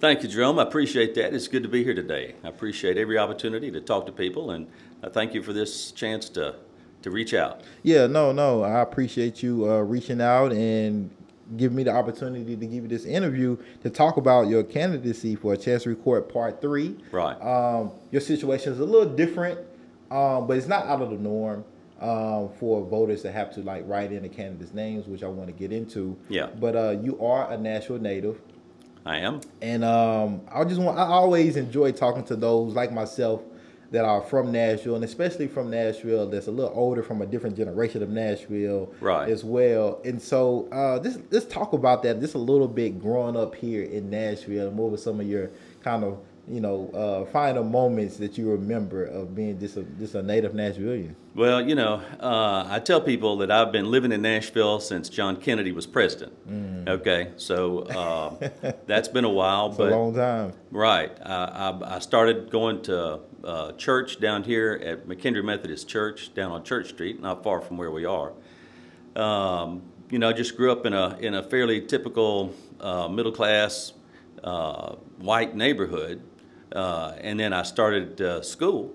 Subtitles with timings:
[0.00, 0.58] Thank you, Jerome.
[0.58, 1.34] I appreciate that.
[1.34, 2.34] It's good to be here today.
[2.42, 4.66] I appreciate every opportunity to talk to people, and
[5.02, 6.54] I thank you for this chance to
[7.02, 7.60] to reach out.
[7.82, 8.62] Yeah, no, no.
[8.62, 11.10] I appreciate you uh, reaching out and
[11.58, 15.52] giving me the opportunity to give you this interview to talk about your candidacy for
[15.52, 16.96] a Chancery Court Part Three.
[17.12, 17.34] Right.
[17.34, 19.60] Um, your situation is a little different,
[20.10, 21.62] um, but it's not out of the norm.
[22.00, 25.48] Um, for voters to have to like write in the candidates' names, which I want
[25.48, 26.16] to get into.
[26.30, 26.46] Yeah.
[26.46, 28.40] But uh, you are a Nashville native.
[29.04, 29.40] I am.
[29.62, 33.42] And um, I just want I always enjoy talking to those like myself
[33.90, 37.56] that are from Nashville and especially from Nashville that's a little older from a different
[37.56, 39.28] generation of Nashville right.
[39.28, 40.00] as well.
[40.04, 43.82] And so uh, this let's talk about that just a little bit growing up here
[43.82, 45.50] in Nashville and what were some of your
[45.82, 50.14] kind of you know, uh, final moments that you remember of being just a, just
[50.14, 51.14] a native Nashvilleian?
[51.34, 55.36] Well, you know, uh, I tell people that I've been living in Nashville since John
[55.36, 56.32] Kennedy was president.
[56.48, 56.88] Mm.
[56.88, 59.68] Okay, so uh, that's been a while.
[59.68, 60.52] it's but a long time.
[60.70, 61.16] Right.
[61.24, 66.64] I, I started going to uh, church down here at McKendree Methodist Church down on
[66.64, 68.32] Church Street, not far from where we are.
[69.16, 73.32] Um, you know, I just grew up in a in a fairly typical uh, middle
[73.32, 73.92] class
[74.42, 76.22] uh, white neighborhood
[76.74, 78.94] uh, and then I started uh, school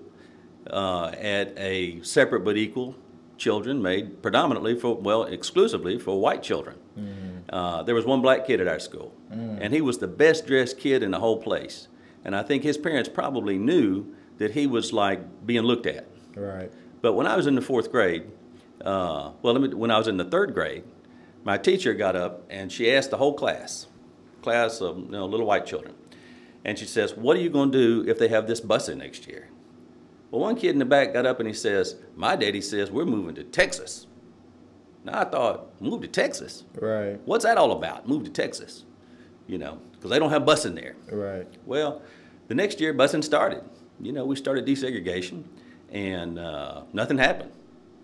[0.70, 2.96] uh, at a separate but equal
[3.36, 6.76] children made predominantly for, well, exclusively for white children.
[6.98, 7.84] Mm.
[7.84, 9.58] there was one black kid at our school, mm.
[9.60, 11.88] and he was the best dressed kid in the whole place.
[12.24, 16.06] And I think his parents probably knew that he was like being looked at.
[16.34, 16.72] Right.
[17.00, 18.24] But when I was in the fourth grade,
[18.84, 20.84] uh, well, me, when I was in the third grade,
[21.44, 23.86] my teacher got up and she asked the whole class,
[24.42, 25.94] class of you know, little white children,
[26.64, 29.26] and she says, What are you going to do if they have this busing next
[29.26, 29.48] year?
[30.30, 33.04] Well, one kid in the back got up and he says, My daddy says we're
[33.04, 34.06] moving to Texas.
[35.04, 36.64] Now I thought, Move to Texas?
[36.74, 37.20] Right.
[37.24, 38.08] What's that all about?
[38.08, 38.84] Move to Texas.
[39.46, 40.96] You know, because they don't have busing there.
[41.10, 41.46] Right.
[41.66, 42.02] Well,
[42.48, 43.62] the next year, busing started.
[44.00, 45.44] You know, we started desegregation
[45.90, 47.52] and uh, nothing happened.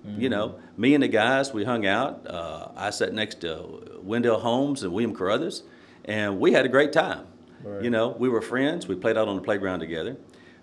[0.07, 0.21] Mm-hmm.
[0.21, 2.27] You know, me and the guys, we hung out.
[2.27, 5.63] Uh, I sat next to Wendell Holmes and William Carruthers,
[6.05, 7.27] and we had a great time.
[7.65, 7.83] Right.
[7.83, 8.89] You know, we were friends.
[8.89, 10.17] We played out on the playground together.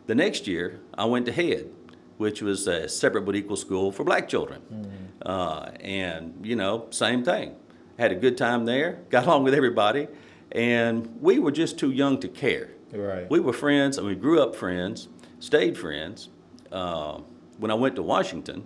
[0.08, 1.70] The next year, I went to Head,
[2.18, 4.62] which was a separate but equal school for black children.
[4.72, 5.06] Mm-hmm.
[5.26, 7.56] Uh, and, you know, same thing.
[7.98, 10.08] Had a good time there, got along with everybody,
[10.52, 12.72] and we were just too young to care.
[12.92, 13.30] Right.
[13.30, 15.08] We were friends, and we grew up friends,
[15.40, 16.30] stayed friends.
[16.72, 17.20] Uh,
[17.58, 18.66] when I went to Washington,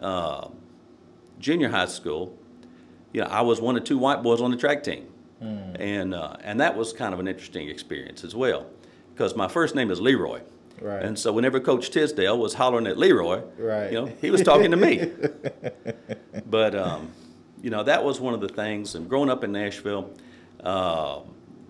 [0.00, 0.48] uh,
[1.38, 2.38] junior high school,
[3.12, 5.08] you know, I was one of two white boys on the track team.
[5.42, 5.76] Mm.
[5.78, 8.66] And, uh, and that was kind of an interesting experience as well,
[9.12, 10.40] because my first name is Leroy.
[10.80, 11.02] Right.
[11.02, 13.90] And so whenever Coach Tisdale was hollering at Leroy, right.
[13.90, 15.10] you know, he was talking to me.
[16.46, 17.12] but, um,
[17.62, 18.94] you know, that was one of the things.
[18.94, 20.10] And growing up in Nashville,
[20.62, 21.20] uh,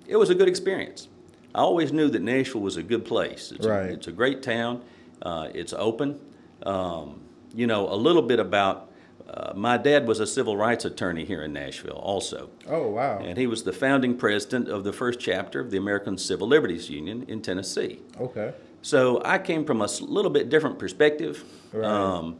[0.06, 1.08] it was a good experience.
[1.54, 3.52] I always knew that Nashville was a good place.
[3.52, 3.90] It's, right.
[3.90, 4.82] a, it's a great town.
[5.22, 6.20] Uh, it's open.
[6.64, 7.20] Um,
[7.54, 8.90] you know, a little bit about
[9.36, 12.48] uh, my dad was a civil rights attorney here in Nashville, also.
[12.66, 13.18] Oh, wow.
[13.18, 16.88] And he was the founding president of the first chapter of the American Civil Liberties
[16.88, 18.00] Union in Tennessee.
[18.18, 18.54] Okay.
[18.80, 21.44] So I came from a little bit different perspective.
[21.72, 21.84] Right.
[21.84, 22.38] Um,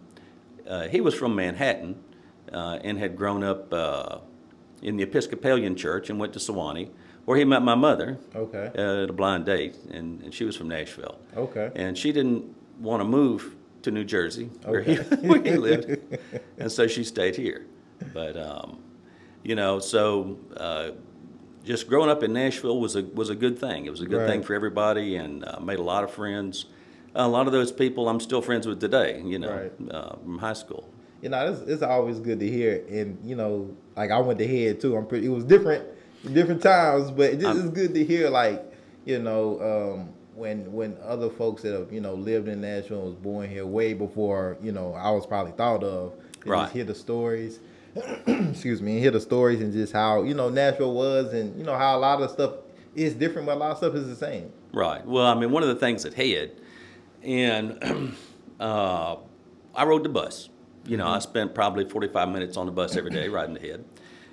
[0.67, 2.03] uh, he was from Manhattan
[2.53, 4.19] uh, and had grown up uh,
[4.81, 6.91] in the Episcopalian church and went to Sewanee,
[7.27, 8.71] where he met my mother okay.
[8.75, 11.19] at a blind date, and, and she was from Nashville.
[11.37, 11.71] Okay.
[11.75, 13.56] And she didn't want to move
[13.86, 14.94] to New Jersey, where, he,
[15.26, 15.97] where he lived,
[16.58, 17.66] and so she stayed here.
[18.12, 18.82] But um,
[19.44, 20.91] you know, so uh,
[21.64, 23.86] just growing up in Nashville was a was a good thing.
[23.86, 24.28] It was a good right.
[24.28, 26.66] thing for everybody, and uh, made a lot of friends.
[27.14, 29.22] A lot of those people I'm still friends with today.
[29.24, 29.91] You know, right.
[29.91, 30.91] uh, from high school.
[31.22, 34.48] You know, it's, it's always good to hear, and you know, like I went to
[34.48, 34.97] head too.
[34.97, 35.27] I'm pretty.
[35.27, 35.84] It was different,
[36.32, 38.65] different times, but it just, it's good to hear, like
[39.04, 39.94] you know.
[39.94, 43.65] Um, when when other folks that have you know lived in Nashville was born here
[43.65, 46.12] way before you know I was probably thought of.
[46.44, 46.62] Right.
[46.62, 47.59] Just hear the stories.
[48.27, 51.65] excuse me, and hear the stories and just how you know Nashville was, and you
[51.65, 52.53] know how a lot of stuff
[52.94, 54.53] is different, but a lot of stuff is the same.
[54.72, 55.04] Right.
[55.06, 56.53] Well, I mean, one of the things that Head,
[57.22, 58.15] and
[58.60, 59.16] uh,
[59.74, 60.50] I rode the bus.
[60.84, 61.15] You know, mm-hmm.
[61.15, 63.84] I spent probably 45 minutes on the bus every day riding the Head.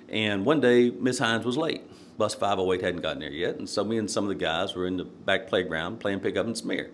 [0.08, 1.82] And one day, Miss Hines was late
[2.18, 4.86] bus 508 hadn't gotten there yet, and so me and some of the guys were
[4.86, 6.90] in the back playground playing pickup and smear.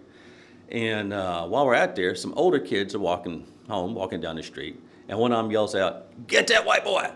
[0.71, 4.43] And uh, while we're out there, some older kids are walking home, walking down the
[4.43, 7.11] street, and one of them yells out, "Get that white boy!"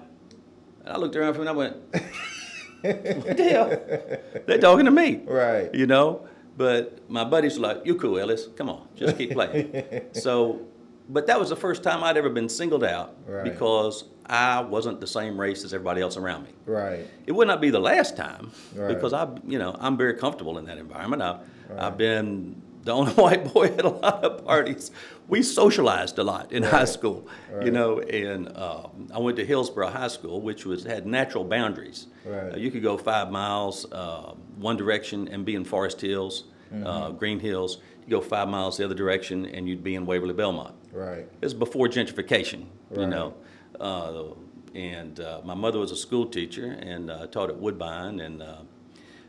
[0.85, 1.77] And I looked around for him and I went,
[3.25, 4.43] "What the hell?
[4.47, 5.75] They're talking to me, Right.
[5.75, 6.27] You know."
[6.57, 8.47] But my buddies were like, "You cool, Ellis?
[8.57, 10.61] Come on, just keep playing." so,
[11.09, 13.45] but that was the first time I'd ever been singled out Right.
[13.45, 16.51] because I wasn't the same race as everybody else around me.
[16.67, 17.07] Right.
[17.27, 18.89] It would not be the last time Right.
[18.95, 21.23] because I, you know, I'm very comfortable in that environment.
[21.23, 21.79] I, Right.
[21.81, 24.91] I've been the only white boy at a lot of parties.
[25.29, 27.27] We socialized a lot in high school,
[27.63, 32.07] you know, and um, I went to Hillsboro High School, which was had natural boundaries.
[32.27, 32.53] Right.
[32.53, 36.75] Uh, you could go five miles uh, one direction and be in Forest Hills, uh,
[36.77, 37.17] Mm-hmm.
[37.17, 37.79] Green Hills.
[38.09, 40.75] Go five miles the other direction and you'd be in Waverly Belmont.
[40.93, 41.27] Right.
[41.41, 42.67] It was before gentrification,
[42.97, 43.35] you know.
[43.81, 44.35] Uh,
[44.75, 48.57] and uh, my mother was a school teacher and uh, taught at Woodbine, and uh,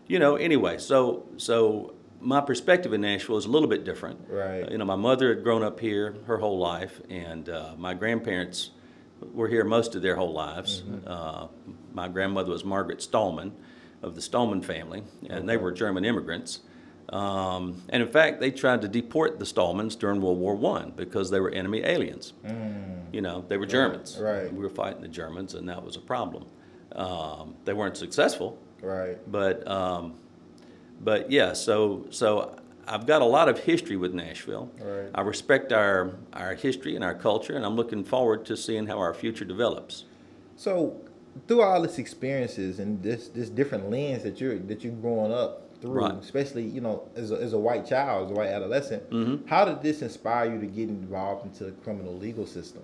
[0.07, 0.35] you know.
[0.35, 4.19] Anyway, so so my perspective in Nashville is a little bit different.
[4.27, 4.69] Right.
[4.69, 8.71] You know, my mother had grown up here her whole life, and uh, my grandparents
[9.33, 10.81] were here most of their whole lives.
[10.81, 11.07] Mm-hmm.
[11.07, 11.47] Uh,
[11.93, 13.53] my grandmother was Margaret Stallman
[14.01, 16.61] of the Stallman family, and they were German immigrants.
[17.09, 21.29] Um, and in fact, they tried to deport the Stallmans during World War One because
[21.29, 22.33] they were enemy aliens.
[23.11, 24.17] You know, they were Germans.
[24.17, 24.23] Mm.
[24.23, 24.53] right.
[24.53, 26.45] We were fighting the Germans, and that was a problem.
[26.93, 29.17] Um, they weren't successful, Right.
[29.31, 30.15] but um,
[31.01, 31.53] but yeah.
[31.53, 32.55] So so
[32.87, 34.71] I've got a lot of history with Nashville.
[34.81, 35.09] Right.
[35.13, 38.97] I respect our our history and our culture, and I'm looking forward to seeing how
[38.97, 40.05] our future develops.
[40.57, 41.01] So,
[41.47, 45.64] through all these experiences and this this different lens that you're that you're growing up
[45.81, 46.13] through, Right.
[46.15, 49.47] especially you know as a, as a white child, as a white adolescent, Mm-hmm.
[49.47, 52.83] how did this inspire you to get involved into the criminal legal system?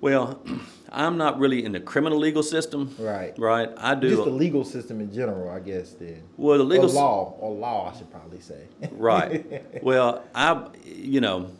[0.00, 0.40] Well,
[0.92, 2.94] I'm not really in the criminal legal system.
[2.98, 3.32] Right.
[3.38, 3.70] Right.
[3.78, 4.10] I do.
[4.10, 5.92] Just the legal system in general, I guess.
[5.92, 6.22] Then.
[6.36, 8.64] well, the legal or law, or law, I should probably say.
[8.92, 9.62] right.
[9.82, 11.50] Well, I, you know,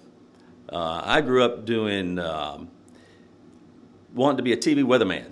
[0.69, 2.69] uh, I grew up doing, um,
[4.15, 5.25] wanting to be a TV weatherman.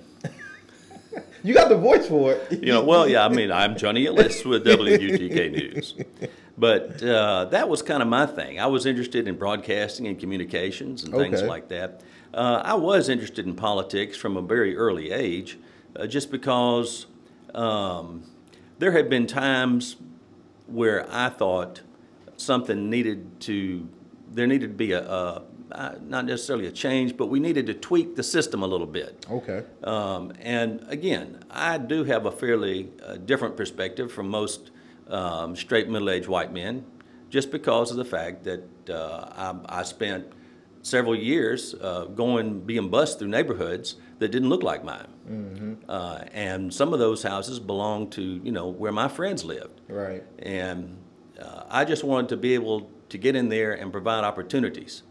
[1.42, 2.62] You got the voice for it.
[2.62, 5.94] You know, well, yeah, I mean, I'm Johnny Ellis with WUTK News.
[6.58, 8.60] But uh, that was kind of my thing.
[8.60, 11.48] I was interested in broadcasting and communications and things Okay.
[11.48, 12.02] like that.
[12.34, 15.58] Uh, I was interested in politics from a very early age,
[15.96, 17.06] uh, just because
[17.54, 18.30] um,
[18.78, 19.96] there had been times
[20.66, 21.80] where I thought
[22.36, 23.88] something needed to,
[24.32, 25.42] there needed to be a, a
[25.72, 29.26] uh, not necessarily a change, but we needed to tweak the system a little bit.
[29.30, 29.64] Okay.
[29.84, 34.70] Um, and again, I do have a fairly uh, different perspective from most
[35.08, 36.84] um, straight middle-aged white men,
[37.30, 40.26] just because of the fact that uh, I, I spent
[40.82, 46.72] several years uh, going being bused through neighborhoods that didn't look like mine, uh, and
[46.72, 50.22] some of those houses belonged to you know where my friends lived, Right.
[50.40, 50.96] and
[51.40, 55.02] uh, I just wanted to be able to get in there and provide opportunities.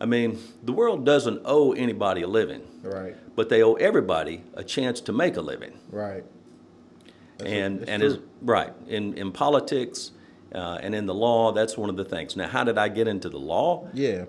[0.00, 3.16] I mean, the world doesn't owe anybody a living Right.
[3.34, 5.72] but they owe everybody a chance to make a living.
[5.90, 6.24] Right.
[7.38, 10.10] That's- and that's and is right in in politics
[10.54, 11.52] uh, and in the law.
[11.52, 12.36] That's one of the things.
[12.36, 13.88] Now, how did I get into the law?
[13.92, 14.24] Yeah.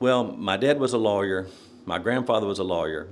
[0.00, 1.46] Well, my dad was a lawyer.
[1.84, 3.08] My grandfather was a lawyer.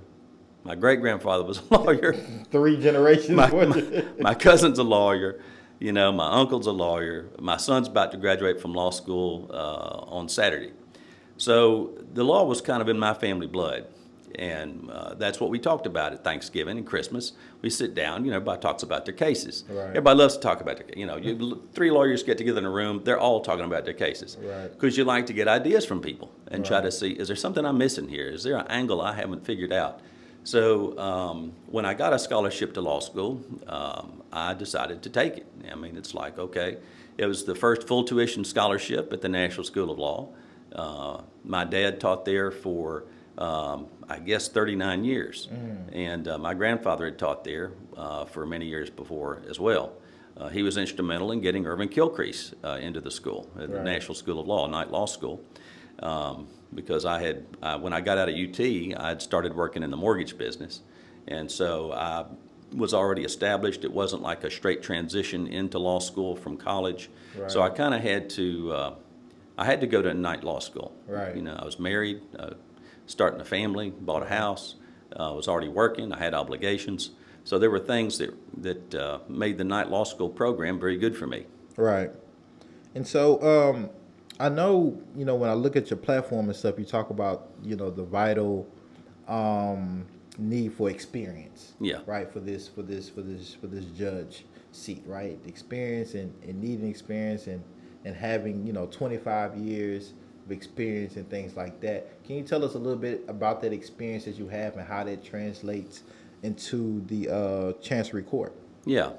[0.65, 2.13] My great grandfather was a lawyer.
[2.51, 3.31] Three generations.
[3.31, 5.41] my, my, my cousin's a lawyer.
[5.81, 7.31] You know, my uncle's a lawyer.
[7.39, 10.73] My son's about to graduate from law school uh, on Saturday.
[11.39, 13.87] So the law was kind of in my family blood.
[14.37, 17.33] And uh, that's what we talked about at Thanksgiving and Christmas.
[17.63, 19.65] We sit down, you know, everybody talks about their cases.
[19.69, 19.89] Right.
[19.89, 22.71] Everybody loves to talk about their, you know, you, three lawyers get together in a
[22.71, 24.37] room, they're all talking about their cases.
[24.41, 24.71] Right.
[24.71, 27.65] Because you like to get ideas from people and try to see, is there something
[27.65, 28.29] I'm missing here?
[28.29, 30.01] Is there an angle I haven't figured out?
[30.45, 35.37] So um, when I got a scholarship to law school, um, I decided to take
[35.37, 35.47] it.
[35.71, 36.79] I mean, it's like, okay,
[37.19, 40.29] it was the first full tuition scholarship at the Nashville School of Law.
[40.75, 43.05] Uh, my dad taught there for,
[43.37, 45.49] um, I guess, 39 years.
[45.93, 49.93] And uh, my grandfather had taught there uh, for many years before as well.
[50.37, 54.15] Uh, he was instrumental in getting Irvin Kilcrease uh, into the school, at the Nashville
[54.15, 55.45] School of Law, Night Law School
[56.01, 59.83] um, because I had, uh, when I got out of UT, I had started working
[59.83, 60.81] in the mortgage business.
[61.27, 62.25] And so I
[62.73, 63.85] was already established.
[63.85, 67.11] It wasn't like a straight transition into law school from college.
[67.49, 68.95] So I kind of had to, uh,
[69.59, 70.95] I had to go to night law school.
[71.07, 71.35] Right.
[71.35, 72.51] You know, I was married, uh,
[73.07, 74.77] starting a family, bought a house,
[75.17, 77.11] uh, was already working, I had obligations.
[77.45, 81.17] So there were things that, that uh, made the night law school program very good
[81.17, 81.47] for me.
[81.77, 82.11] Right.
[82.95, 83.91] And so um,
[84.41, 87.51] I know, you know, when I look at your platform and stuff, you talk about,
[87.63, 88.67] you know, the vital
[89.29, 90.07] um,
[90.39, 91.75] need for experience.
[91.79, 91.99] Yeah.
[92.07, 92.33] Right.
[92.33, 95.39] For this, for this, for this, for this judge seat, right?
[95.47, 97.63] Experience and, and needing experience and
[98.05, 102.23] and having you know 25 years of experience and things like that.
[102.25, 105.05] Can you tell us a little bit about that experience that you have and how
[105.05, 106.03] that translates
[106.43, 108.55] into the uh, Chancery Court?
[108.87, 109.13] Yeah.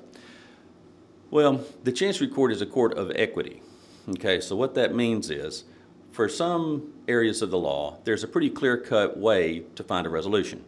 [1.30, 3.61] Well, the Chancery Court is a court of equity.
[4.10, 5.64] Okay, so what that means is
[6.12, 10.10] for some areas of the law, there's a pretty clear cut way to find a
[10.10, 10.64] resolution.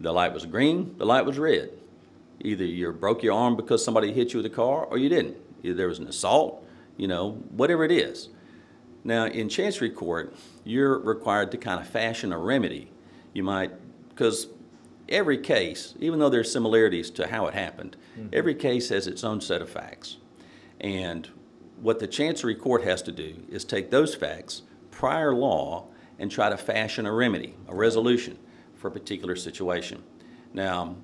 [0.00, 1.70] The light was green, the light was red.
[2.40, 5.36] Either you broke your arm because somebody hit you with a car or you didn't.
[5.62, 6.64] Either there was an assault,
[6.96, 8.30] you know, whatever it is.
[9.04, 10.34] Now, in Chancery Court,
[10.64, 12.90] you're required to kind of fashion a remedy.
[13.34, 13.72] You might,
[14.08, 14.48] because
[15.08, 18.28] every case, even though there's similarities to how it happened, mm-hmm.
[18.32, 20.16] every case has its own set of facts.
[20.80, 21.28] And
[21.80, 25.86] what the Chancery Court has to do is take those facts, prior law,
[26.18, 28.38] and try to fashion a remedy, a resolution
[28.74, 30.02] for a particular situation.
[30.52, 30.96] Now,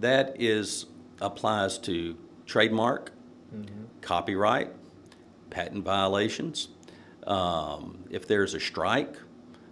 [0.00, 0.86] that is
[1.20, 2.16] applies to
[2.46, 3.12] trademark,
[3.54, 3.84] mm-hmm.
[4.00, 4.72] copyright,
[5.50, 6.68] patent violations.
[7.26, 9.16] Um, if there's a strike,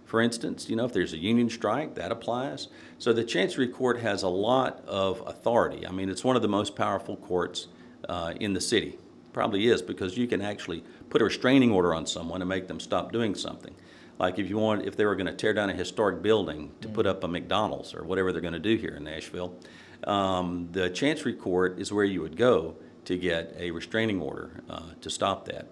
[0.05, 2.69] for instance, you know, if there's a union strike, that applies.
[2.99, 5.85] So the Chancery Court has a lot of authority.
[5.85, 7.67] I mean, it's one of the most powerful courts
[8.07, 8.97] uh, in the city.
[9.33, 12.79] Probably is because you can actually put a restraining order on someone and make them
[12.79, 13.73] stop doing something.
[14.19, 16.87] Like if you want, if they were going to tear down a historic building to
[16.87, 19.55] put up a McDonald's or whatever they're going to do here in Nashville,
[20.03, 24.81] um, the Chancery Court is where you would go to get a restraining order uh,
[25.01, 25.67] to stop that.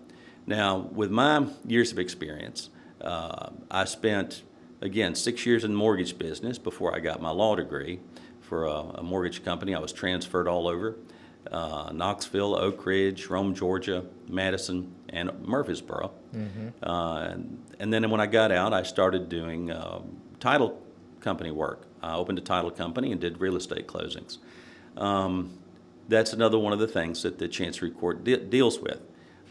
[0.47, 2.69] Now, with my years of experience,
[3.01, 4.41] uh, I spent,
[4.81, 7.99] again, six years in the mortgage business before I got my law degree
[8.41, 9.75] for a, a mortgage company.
[9.75, 10.95] I was transferred all over
[11.51, 16.11] uh, Knoxville, Oak Ridge, Rome, Georgia, Madison, and Murfreesboro.
[16.35, 16.67] Mm-hmm.
[16.83, 20.01] Uh, and, and, then when I got out, I started doing uh,
[20.39, 20.81] title
[21.21, 21.87] company work.
[22.01, 24.37] I opened a title company and did real estate closings.
[24.95, 25.57] Um,
[26.07, 29.01] that's another one of the things that the Chancery Court de- deals with.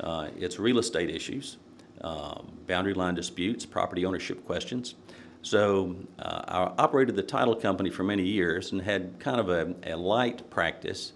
[0.00, 1.56] Uh, it's real estate issues,
[2.02, 4.94] um, boundary line disputes, property ownership questions.
[5.42, 9.74] So uh, I operated the title company for many years and had kind of a,
[9.84, 11.12] a light practice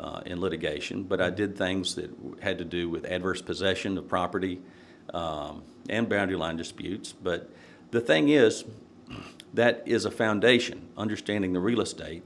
[0.00, 4.08] uh, in litigation, but I did things that had to do with adverse possession of
[4.08, 4.60] property
[5.12, 7.12] um, and boundary line disputes.
[7.12, 7.50] But
[7.90, 8.64] the thing is,
[9.52, 10.88] that is a foundation.
[10.96, 12.22] Understanding the real estate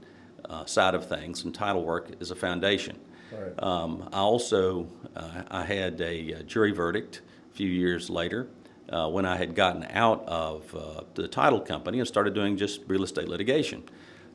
[0.49, 2.97] uh, side of things and title work is a foundation.
[3.31, 3.61] Right.
[3.61, 8.47] Um, I also uh, I had a, a, jury verdict a few years later
[8.89, 12.81] uh, when I had gotten out of uh, the title company and started doing just
[12.87, 13.83] real estate litigation.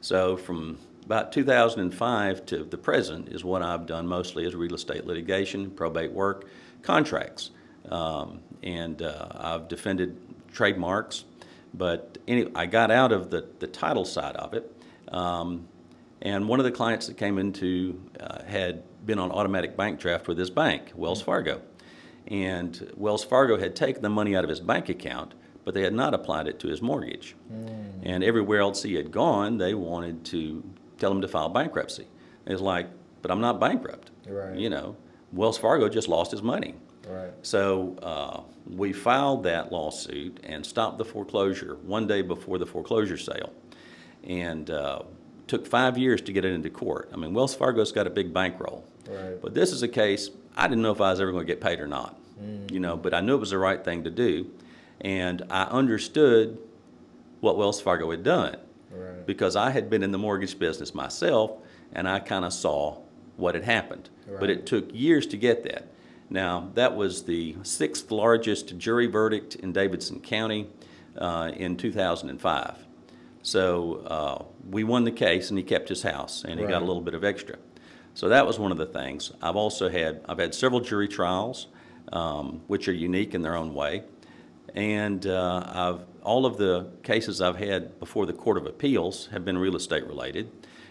[0.00, 0.78] So from
[1.10, 6.12] about 2005 to the present is what I've done mostly is real estate litigation, probate
[6.12, 6.46] work,
[6.82, 7.50] contracts,
[7.90, 10.16] um, and uh, I've defended
[10.52, 11.24] trademarks.
[11.74, 14.72] But anyway, I got out of the, the title side of it.
[15.08, 15.66] Um,
[16.22, 20.28] and one of the clients that came into uh, had been on automatic bank draft
[20.28, 21.60] with his bank, Wells Fargo.
[22.28, 25.92] And Wells Fargo had taken the money out of his bank account, but they had
[25.92, 27.34] not applied it to his mortgage.
[27.52, 28.02] Mm.
[28.04, 30.62] And everywhere else he had gone, they wanted to
[31.00, 32.06] tell them to file bankruptcy.
[32.46, 32.86] it's like,
[33.22, 34.10] but I'm not bankrupt.
[34.28, 34.56] Right.
[34.56, 34.96] You know,
[35.32, 36.74] Wells Fargo just lost his money.
[37.08, 37.32] Right.
[37.42, 43.16] So uh, we filed that lawsuit and stopped the foreclosure one day before the foreclosure
[43.16, 43.52] sale,
[44.22, 45.02] and uh,
[45.48, 47.10] took five years to get it into court.
[47.12, 49.40] I mean, Wells Fargo's got a big bankroll, right.
[49.40, 51.60] but this is a case I didn't know if I was ever going to get
[51.60, 52.16] paid or not.
[52.40, 52.70] Mm.
[52.70, 54.50] You know, but I knew it was the right thing to do,
[55.00, 56.58] and I understood
[57.40, 58.56] what Wells Fargo had done
[59.20, 59.26] right.
[59.26, 61.52] because I had been in the mortgage business myself,
[61.92, 62.98] and I kind of saw
[63.36, 64.10] what had happened.
[64.26, 64.40] Right.
[64.40, 65.88] But it took years to get that.
[66.28, 70.68] Now, that was the sixth largest jury verdict in Davidson County
[71.18, 72.86] uh, in 2005.
[73.42, 76.72] So uh, we won the case, and he kept his house, and he right.
[76.72, 77.56] got a little bit of extra.
[78.14, 79.32] So that was one of the things.
[79.40, 81.68] I've also had I've had several jury trials,
[82.12, 84.02] um, which are unique in their own way,
[84.74, 89.44] and uh, I've all of the cases I've had before the Court of Appeals have
[89.44, 90.48] been real estate related,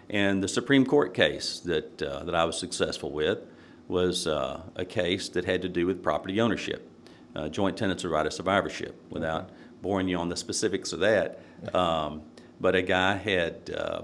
[0.09, 3.39] and the Supreme Court case that uh, that I was successful with
[3.87, 6.91] was uh, a case that had to do with property ownership,
[7.37, 9.01] uh, joint tenants of right of survivorship.
[9.09, 9.49] Without
[9.81, 11.39] boring you on the specifics of that,
[11.73, 12.21] um,
[12.59, 14.01] but a guy had uh,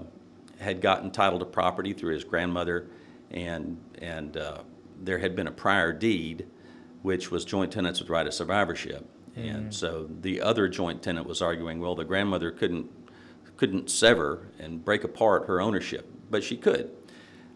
[0.58, 2.86] had gotten title to property through his grandmother,
[3.30, 4.62] and and uh,
[5.02, 6.46] there had been a prior deed,
[7.02, 9.70] which was joint tenants with right of survivorship, and mm-hmm.
[9.70, 12.90] so the other joint tenant was arguing, well, the grandmother couldn't
[13.56, 16.90] couldn't sever and break apart her ownership, but she could.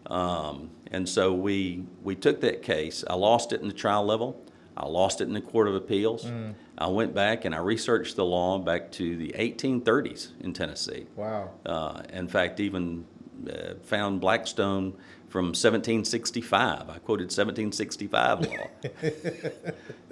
[0.07, 3.03] Um, and so we, we took that case.
[3.07, 4.43] I lost it in the trial level.
[4.75, 6.25] I lost it in the Court of Appeals.
[6.25, 6.55] Mm.
[6.77, 11.05] I went back and I researched the law back to the 1830s in Tennessee.
[11.15, 11.51] Wow.
[11.65, 13.05] Uh, in fact, even
[13.49, 14.93] uh, found Blackstone
[15.29, 16.89] from 1765.
[16.89, 18.67] I quoted 1765 law.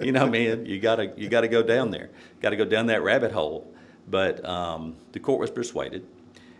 [0.00, 2.10] you know, man, you gotta you gotta go down there,
[2.40, 3.72] got to go down that rabbit hole.
[4.08, 6.04] But um, the court was persuaded,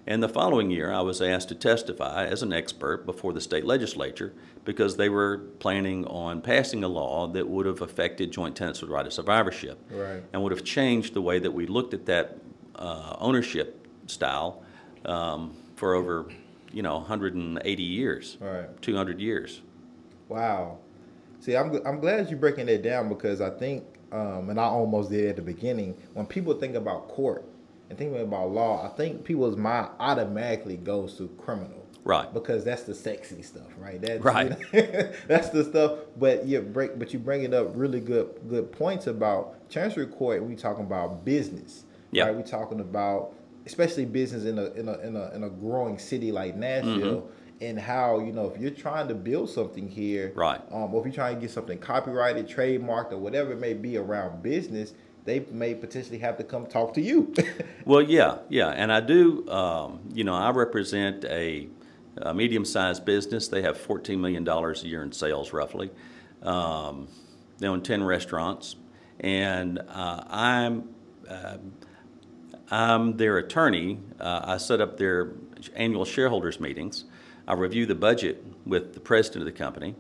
[0.06, 3.64] and the following year, I was asked to testify as an expert before the state
[3.64, 4.32] legislature
[4.64, 8.90] because they were planning on passing a law that would have affected joint tenants with
[8.90, 10.22] right of survivorship Right.
[10.32, 12.36] and would have changed the way that we looked at that
[12.76, 14.62] uh, ownership style
[15.06, 16.26] um, for over,
[16.72, 18.80] you know, 180 years, Right.
[18.82, 19.60] 200 years.
[20.28, 20.78] Wow.
[21.40, 25.10] See, I'm I'm glad you're breaking that down because I think, um, and I almost
[25.10, 25.96] did at the beginning.
[26.14, 27.44] When people think about court
[27.88, 31.86] and thinking about law, I think people's mind automatically goes to criminal.
[32.04, 32.32] Right.
[32.32, 34.00] Because that's the sexy stuff, right?
[34.00, 34.56] That's, Right.
[35.26, 35.98] that's the stuff.
[36.18, 40.44] But you break, but you bringing up really good good points about chancery court.
[40.44, 41.84] We talking about business.
[42.10, 42.26] Yeah.
[42.26, 42.36] Right.
[42.36, 43.34] We talking about
[43.66, 47.22] especially business in a in a in a, in a growing city like Nashville.
[47.22, 47.36] Mm-hmm.
[47.62, 50.62] And how you know if you're trying to build something here, Right.
[50.72, 53.98] Um, or if you're trying to get something copyrighted, trademarked, or whatever it may be
[53.98, 54.94] around business,
[55.26, 57.34] they may potentially have to come talk to you.
[57.84, 59.48] Well, yeah, yeah, and I do.
[59.48, 61.66] Um, you know, I represent a,
[62.18, 63.48] a medium-sized business.
[63.48, 65.90] They have fourteen million dollars a year in sales, roughly.
[66.42, 67.08] Um,
[67.58, 68.76] they own ten restaurants,
[69.18, 70.88] and uh, I'm
[71.28, 71.72] um
[72.70, 73.98] I'm their attorney.
[74.20, 75.32] Uh, I set up their
[75.74, 77.04] annual shareholders meetings.
[77.48, 79.96] I review the budget with the president of the company.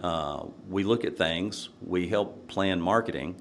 [0.00, 1.68] Uh, we look at things.
[1.84, 3.36] We help plan marketing.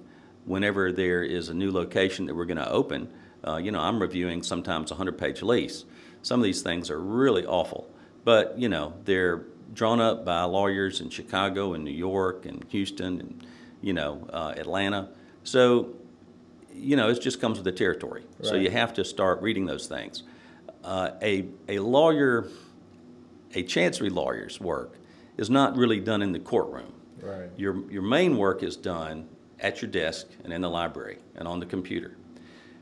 [0.46, 3.08] Whenever there is a new location that we're going to open,
[3.48, 5.86] uh, you know, I'm reviewing sometimes a 100 page lease.
[6.24, 7.90] Some of these things are really awful,
[8.24, 13.20] but, you know, they're drawn up by lawyers in Chicago and New York and Houston
[13.20, 13.48] and,
[13.82, 15.10] you know, uh, Atlanta.
[15.44, 15.96] So
[16.74, 18.24] you know, it just comes with the territory.
[18.42, 20.24] So you have to start reading those things.
[20.84, 22.48] Uh, a, a lawyer,
[23.54, 24.98] a chancery lawyer's work
[25.38, 26.94] is not really done in the courtroom.
[27.22, 27.50] Right.
[27.56, 29.28] Your, your main work is done
[29.60, 32.18] at your desk and in the library and on the computer.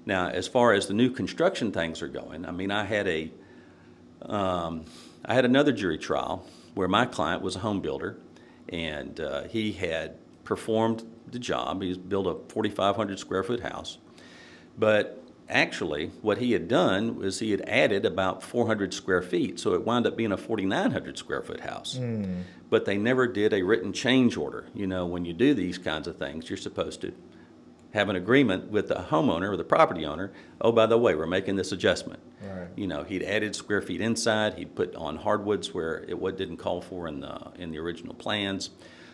[0.05, 3.31] Now, as far as the new construction things are going, I mean, I had a,
[4.21, 4.85] um,
[5.25, 8.17] I had another jury trial where my client was a home builder,
[8.69, 11.81] and uh, he had performed the job.
[11.81, 13.97] He's built a 4,500 square foot house,
[14.77, 19.73] but actually, what he had done was he had added about 400 square feet, so
[19.73, 21.97] it wound up being a 4,900 square foot house.
[21.97, 22.41] Hmm.
[22.69, 24.67] But they never did a written change order.
[24.75, 27.13] You know, when you do these kinds of things, you're supposed to
[27.93, 30.31] have an agreement with the homeowner or the property owner.
[30.61, 32.19] Oh, by the way, we're making this adjustment.
[32.41, 32.67] Right.
[32.75, 34.53] You know, he'd added square feet inside.
[34.53, 38.13] He'd put on hardwoods where it what didn't call for in the in the original
[38.13, 38.69] plans.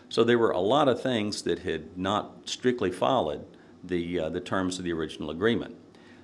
[0.08, 3.44] So there were a lot of things that had not strictly followed
[3.82, 5.76] the uh, the terms of the original agreement.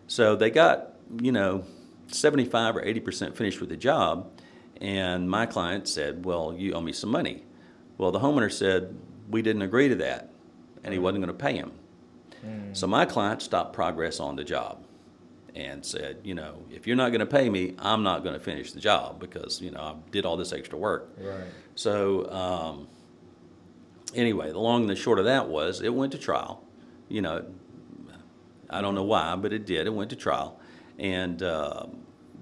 [0.07, 1.65] So they got you know
[2.09, 4.31] 75 or 80 percent finished with the job,
[4.81, 7.45] and my client said, "Well, you owe me some money."
[7.99, 8.97] Well, the homeowner said,
[9.29, 10.31] "We didn't agree to that,"
[10.85, 11.73] and he wasn't going to pay him.
[12.73, 14.85] So my client stopped progress on the job
[15.55, 18.41] and said, you know, if you're not going to pay me, I'm not going to
[18.41, 21.11] finish the job because, you know, I did all this extra work.
[21.19, 21.45] Right.
[21.75, 22.89] So um,
[24.15, 26.63] anyway, the long and the short of that was it went to trial.
[27.09, 27.45] You know,
[28.71, 29.87] I don't know why, but it did.
[29.87, 30.59] It went to trial,
[30.99, 31.87] and uh,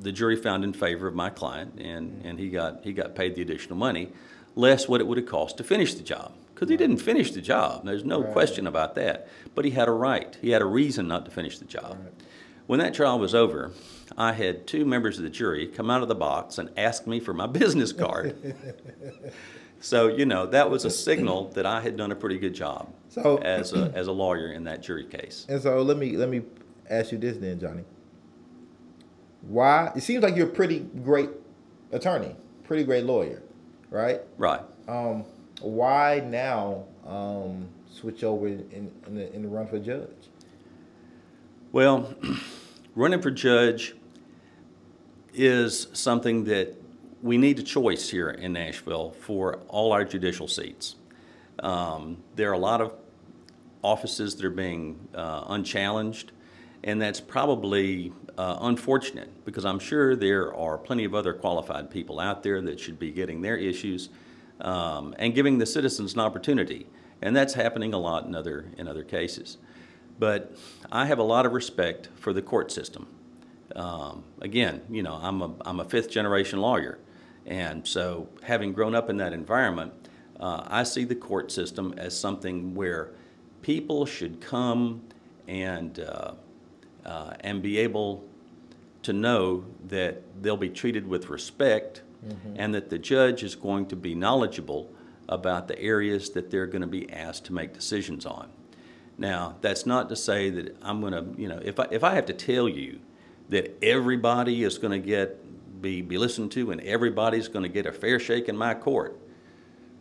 [0.01, 3.35] the jury found in favor of my client, and, and he got he got paid
[3.35, 4.11] the additional money,
[4.55, 6.33] less what it would have cost to finish the job.
[6.55, 7.87] Because he didn't finish the job.
[7.87, 8.33] There's no Right.
[8.35, 9.29] question about that.
[9.55, 10.37] But he had a right.
[10.43, 11.97] He had a reason not to finish the job.
[11.99, 12.13] Right.
[12.67, 13.73] When that trial was over,
[14.19, 17.19] I had two members of the jury come out of the box and ask me
[17.19, 18.55] for my business card.
[19.81, 22.93] so, you know, that was a signal that I had done a pretty good job
[23.09, 25.47] So- as, a, as a lawyer in that jury case.
[25.49, 26.43] And so let me let me
[26.89, 27.85] ask you this then, Johnny.
[29.43, 31.31] Why it seems like you're a pretty great
[31.93, 33.43] attorney, pretty great lawyer,
[33.91, 34.21] right?
[34.37, 34.61] Right.
[34.87, 35.25] Um,
[35.63, 40.09] why now um, switch over in, in, the, in the run for judge?
[41.73, 42.15] Well,
[42.95, 43.95] running for judge
[45.33, 46.77] is something that
[47.23, 50.97] we need a choice here in Nashville for all our judicial seats.
[51.59, 52.93] Um, there are a lot of
[53.83, 56.33] offices that are being uh, unchallenged,
[56.83, 62.21] and that's probably uh, unfortunate because I'm sure there are plenty of other qualified people
[62.21, 64.09] out there that should be getting their issues
[64.63, 66.87] um, and giving the citizens an opportunity,
[67.21, 69.59] and that's happening a lot in other in other cases.
[70.19, 70.55] But
[70.91, 73.07] I have a lot of respect for the court system.
[73.77, 76.99] Um, again, you know, I'm a, I'm a fifth generation lawyer.
[77.51, 79.93] And so, having grown up in that environment,
[80.39, 83.11] uh, I see the court system as something where
[83.61, 85.03] people should come
[85.49, 86.33] and, uh,
[87.05, 88.25] uh, and be able
[89.03, 92.03] to know that they'll be treated with respect
[92.57, 94.93] and that the judge is going to be knowledgeable
[95.29, 98.49] about the areas that they're going to be asked to make decisions on.
[99.17, 102.15] Now, that's not to say that I'm going to, you know, if I, if I
[102.15, 103.01] have to tell you
[103.49, 105.50] that everybody is going to get
[105.81, 109.19] be, be listened to and everybody's going to get a fair shake in my court,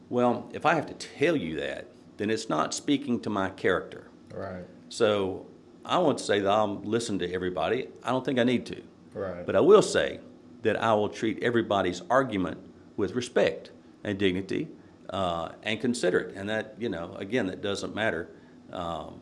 [0.09, 1.87] well, if I have to tell you that,
[2.17, 4.09] then it's not speaking to my character.
[4.33, 4.65] Right.
[4.89, 5.45] So
[5.85, 7.87] I won't say that I'll listen to everybody.
[8.03, 8.81] I don't think I need to.
[9.13, 9.45] Right.
[9.45, 10.19] But I will say
[10.63, 12.57] that I will treat everybody's argument
[12.97, 13.71] with respect
[14.03, 14.67] and dignity
[15.09, 16.35] uh, and consider it.
[16.35, 18.29] And that, you know, again, that doesn't matter
[18.71, 19.21] um,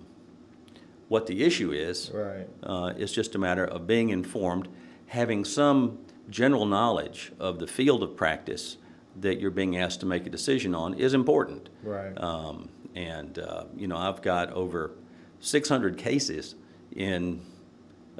[1.07, 2.11] what the issue is.
[2.13, 2.47] Right.
[2.63, 4.67] Uh, it's just a matter of being informed,
[5.07, 8.77] having some general knowledge of the field of practice
[9.19, 11.69] that you're being asked to make a decision on is important.
[11.83, 12.15] Right.
[12.21, 14.91] Um, and, uh, you know, I've got over
[15.39, 16.55] 600 cases
[16.95, 17.41] in,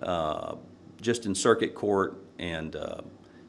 [0.02, 0.56] uh,
[1.02, 3.02] just in circuit court and uh,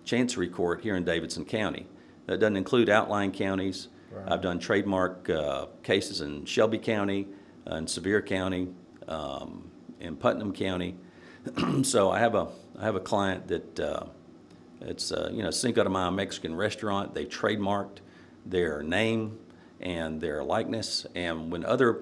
[0.04, 1.86] chancery court here in Davidson County.
[2.26, 3.88] That doesn't include outlying counties.
[4.10, 4.32] Right.
[4.32, 7.28] I've done trademark uh, cases in Shelby County,
[7.70, 8.68] uh, in Sevier County,
[9.06, 10.96] um, in Putnam County.
[11.82, 14.04] so I have a, I have a client that, uh,
[14.80, 17.14] it's, uh, you know, Cinco de Mayo Mexican restaurant.
[17.14, 17.98] They trademarked
[18.46, 19.38] their name
[19.80, 21.06] and their likeness.
[21.14, 22.00] And when other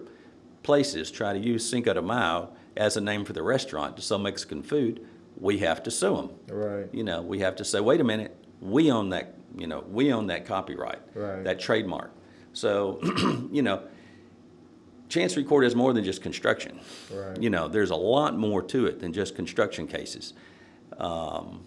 [0.62, 4.18] places try to use Cinco de Mayo as a name for the restaurant to sell
[4.18, 5.06] Mexican food,
[5.38, 6.30] we have to sue them.
[6.48, 6.88] Right.
[6.92, 10.12] You know, we have to say, wait a minute, we own that, you know, we
[10.12, 11.44] own that copyright, Right.
[11.44, 12.10] that trademark.
[12.52, 12.98] So,
[13.52, 13.82] you know,
[15.08, 16.80] Chancery Court is more than just construction.
[17.12, 17.40] Right.
[17.40, 20.32] You know, there's a lot more to it than just construction cases.
[20.98, 21.60] Um,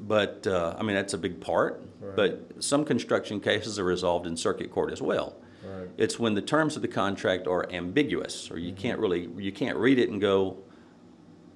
[0.00, 1.82] but, uh, I mean, that's a big part.
[2.00, 2.16] Right.
[2.16, 5.36] But some construction cases are resolved in circuit court as well.
[5.64, 5.88] Right.
[5.98, 8.80] It's when the terms of the contract are ambiguous, or you Mm-hmm.
[8.80, 10.56] can't really, you can't read it and go,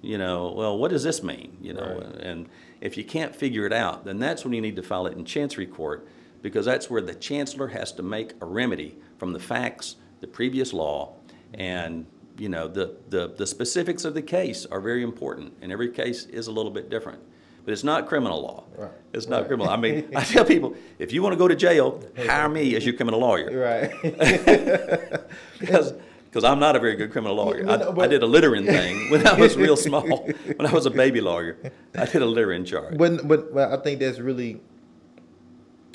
[0.02, 1.56] you know, well, what does this mean?
[1.62, 2.20] You know, Right.
[2.22, 2.48] and
[2.82, 5.24] if you can't figure it out, then that's when you need to file it in
[5.24, 6.06] Chancery Court,
[6.42, 10.74] because that's where the chancellor has to make a remedy from the facts, the previous
[10.74, 11.14] law,
[11.54, 12.04] and,
[12.36, 16.26] you know, the, the, the specifics of the case are very important, and every case
[16.26, 17.22] is a little bit different.
[17.64, 18.64] But it's not criminal law.
[18.76, 18.90] Right.
[19.14, 19.46] It's not Right.
[19.48, 19.70] criminal.
[19.72, 22.84] I mean, I tell people, if you want to go to jail, hire me as
[22.84, 23.90] your criminal lawyer Right.
[25.60, 25.94] because
[26.30, 27.62] because I'm not a very good criminal lawyer.
[27.62, 30.02] No, I, I did a littering thing when I was real small.
[30.56, 31.56] When I was a baby lawyer,
[31.96, 32.98] I did a littering charge.
[32.98, 34.60] but but but I think that's really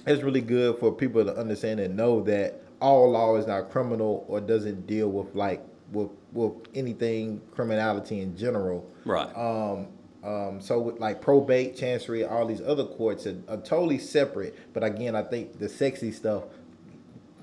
[0.05, 4.25] that's really good for people to understand and know that all law is not criminal
[4.29, 8.89] or doesn't deal with like with with anything criminality in general.
[9.05, 9.27] Right.
[9.36, 9.88] Um,
[10.23, 14.55] um, so with like probate, chancery, all these other courts are, are totally separate.
[14.73, 16.43] But again, I think the sexy stuff,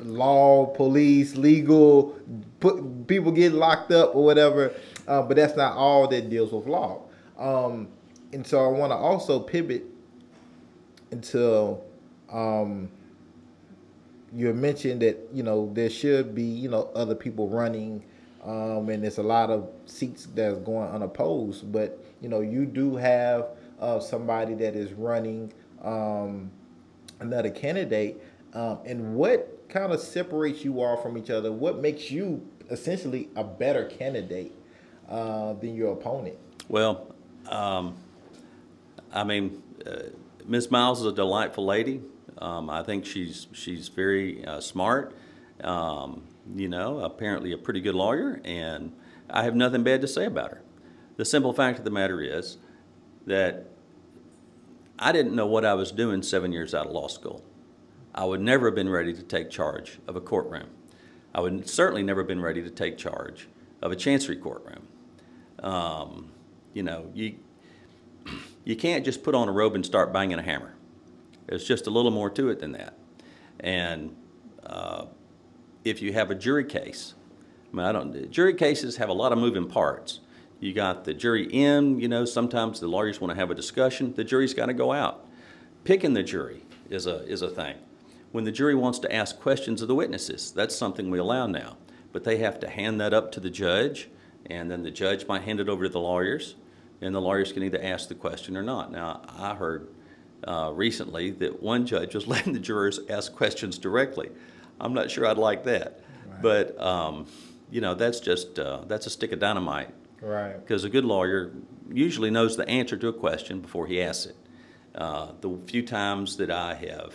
[0.01, 2.17] law, police, legal,
[2.61, 4.75] put people get locked up or whatever.
[5.09, 7.03] Uh, but that's not all that deals with law.
[7.39, 7.89] Um,
[8.33, 9.85] and so I want to also pivot
[11.11, 11.79] into
[12.31, 12.91] um,
[14.35, 18.05] you mentioned that you know there should be you know other people running
[18.45, 22.97] um, and there's a lot of seats that's going unopposed but you know you do
[22.97, 25.53] have uh, somebody that is running
[25.85, 26.51] um,
[27.21, 28.21] another candidate
[28.53, 33.29] um, and what kind of separates you all from each other what makes you essentially
[33.37, 34.53] a better candidate
[35.09, 36.37] uh, than your opponent
[36.69, 37.15] Well,
[37.49, 37.95] um,
[39.13, 40.11] I mean, uh,
[40.47, 40.69] Ms.
[40.73, 42.01] Myles is a delightful lady.
[42.39, 45.15] Um, I think she's she's very uh, smart.
[45.63, 46.25] Um,
[46.57, 48.93] you know, apparently a pretty good lawyer, and
[49.31, 50.63] I have nothing bad to say about her.
[51.17, 52.59] The simple fact of the matter is
[53.27, 53.67] that
[54.99, 57.45] I didn't know what I was doing seven years out of law school.
[58.15, 60.69] I would never have been ready to take charge of a courtroom.
[61.35, 63.49] I would certainly never have been ready to take charge
[63.83, 64.89] of a chancery courtroom.
[65.59, 66.33] Um,
[66.73, 67.37] you know, you
[68.65, 70.75] you can't just put on a robe and start banging a hammer.
[71.47, 72.99] There's just a little more to it than that.
[73.61, 74.17] And
[74.65, 75.07] uh,
[75.85, 77.15] if you have a jury case,
[77.73, 78.31] I mean, I don't.
[78.31, 80.21] Jury cases have a lot of moving parts.
[80.61, 82.01] You got the jury in.
[82.01, 84.15] You know, sometimes the lawyers want to have a discussion.
[84.15, 85.27] The jury's got to go out.
[85.85, 87.77] Picking the jury is a is a thing.
[88.33, 91.77] When the jury wants to ask questions of the witnesses, that's something we allow now.
[92.13, 94.09] But they have to hand that up to the judge,
[94.47, 96.55] and then the judge might hand it over to the lawyers,
[97.01, 98.91] and the lawyers can either ask the question or not.
[98.91, 99.89] Now, I heard
[100.47, 104.31] uh, recently that one judge was letting the jurors ask questions directly.
[104.81, 106.01] I'm not sure I'd like that,
[106.43, 107.27] but um,
[107.71, 111.53] you know that's just uh, that's a stick of dynamite right because a good lawyer
[111.93, 114.37] usually knows the answer to a question before he asks it.
[114.95, 117.13] Uh, the few times that I have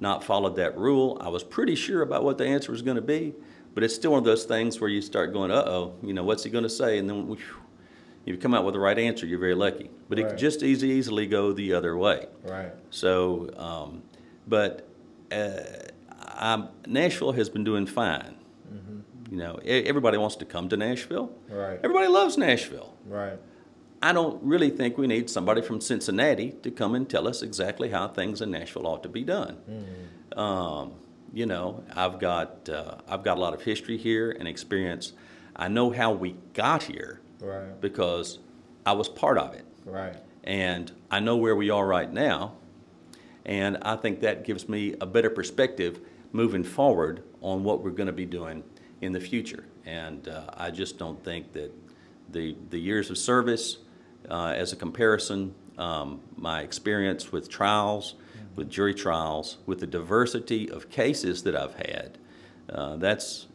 [0.00, 3.02] not followed that rule, I was pretty sure about what the answer was going to
[3.02, 3.34] be,
[3.74, 6.24] but it's still one of those things where you start going, "Uh oh," you know,
[6.24, 6.98] what's he going to say?
[6.98, 7.36] And then whew,
[8.24, 9.90] if you come out with the right answer, you're very lucky.
[10.08, 10.30] But it Right.
[10.30, 12.26] could just easy, easily go the other way.
[12.44, 14.02] right So, um,
[14.48, 14.88] But
[15.30, 15.60] uh,
[16.26, 18.34] I'm, Nashville has been doing fine.
[19.30, 21.30] You know, everybody wants to come to Nashville.
[21.48, 21.78] Right.
[21.84, 22.94] Everybody loves Nashville.
[23.06, 23.38] Right.
[24.02, 27.90] I don't really think we need somebody from Cincinnati to come and tell us exactly
[27.90, 29.58] how things in Nashville ought to be done.
[30.34, 30.92] Um,
[31.32, 35.12] you know, I've got uh, I've got a lot of history here and experience.
[35.54, 37.80] I know how we got here Right.
[37.80, 38.38] because
[38.84, 40.16] I was part of it, Right.
[40.42, 42.54] and I know where we are right now,
[43.44, 46.00] and I think that gives me a better perspective
[46.32, 48.64] moving forward on what we're going to be doing
[49.00, 49.64] in the future.
[49.86, 51.72] And uh, I just don't think that
[52.30, 53.78] the the years of service,
[54.28, 58.14] uh, as a comparison, um, my experience with trials,
[58.56, 62.18] with jury trials, with the diversity of cases that I've had,
[62.68, 63.46] uh, that's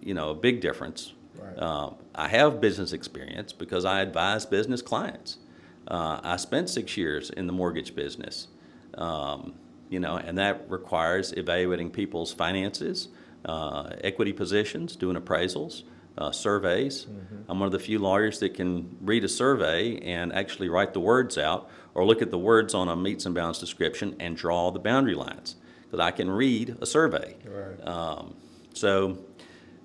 [0.00, 1.12] you know a big difference.
[1.38, 1.58] Right.
[1.58, 5.38] Um, I have business experience because I advise business clients.
[5.86, 8.48] Uh, I spent six years in the mortgage business,
[8.94, 9.54] um,
[9.90, 13.08] you know, and that requires evaluating people's finances,
[13.44, 15.82] uh, equity positions, doing appraisals,
[16.16, 17.06] uh, surveys.
[17.48, 21.00] I'm one of the few lawyers that can read a survey and actually write the
[21.00, 24.70] words out or look at the words on a meets and bounds description and draw
[24.70, 27.36] the boundary lines because I can read a survey.
[27.44, 27.86] Right.
[27.86, 28.34] Um,
[28.74, 29.18] so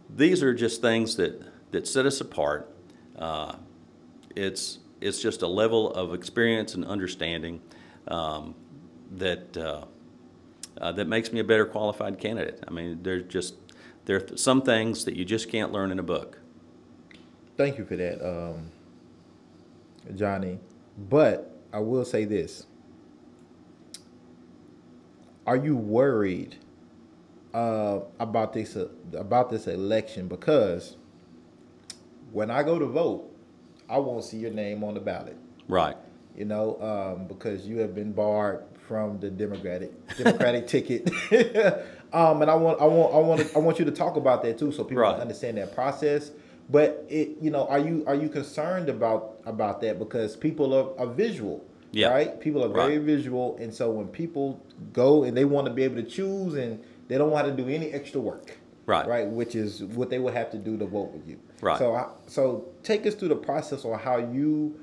[0.10, 1.42] these are just things that,
[1.72, 2.72] that set us apart.
[3.18, 3.56] Uh,
[4.36, 7.62] it's, it's just a level of experience and understanding
[8.08, 8.56] um,
[9.12, 9.58] that,
[10.80, 12.64] uh, that makes me a better qualified candidate.
[12.68, 13.56] I mean, there's just,
[14.06, 16.40] there are some things that you just can't learn in a book.
[17.58, 18.72] Thank you for that, um,
[20.16, 20.60] Johnny.
[20.98, 22.66] But I will say this:
[25.46, 26.56] Are you worried
[27.54, 30.30] uh, about this uh, about this election?
[30.30, 30.96] Because
[32.32, 33.30] when I go to vote,
[33.90, 35.38] I won't see your name on the ballot.
[35.68, 35.98] Right.
[36.38, 41.08] You know, um, because you have been barred from the Democratic Democratic ticket.
[42.12, 44.58] um, and I want I want I want I want you to talk about that
[44.58, 45.20] too, so people Right.
[45.20, 46.32] understand that process.
[46.72, 51.00] But it, you know, are you are you concerned about about that because people are,
[51.00, 52.10] are visual, Yeah.
[52.10, 52.40] right?
[52.40, 53.06] People are very Right.
[53.06, 54.60] visual, and so when people
[54.92, 57.70] go and they want to be able to choose, and they don't want to do
[57.70, 59.08] any extra work, Right.
[59.08, 61.78] Right, which is what they would have to do to vote with you, Right.
[61.78, 64.74] So, I- so take us through the process on how you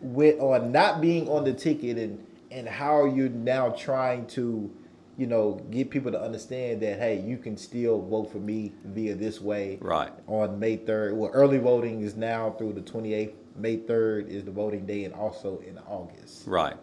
[0.00, 4.70] went on not being on the ticket and and how are you're now trying to
[5.16, 9.14] you know get people to understand that hey you can still vote for me via
[9.14, 10.12] this way Right.
[10.26, 14.50] on may 3rd well early voting is now through the 28th may 3rd is the
[14.50, 16.76] voting day and also in august Right.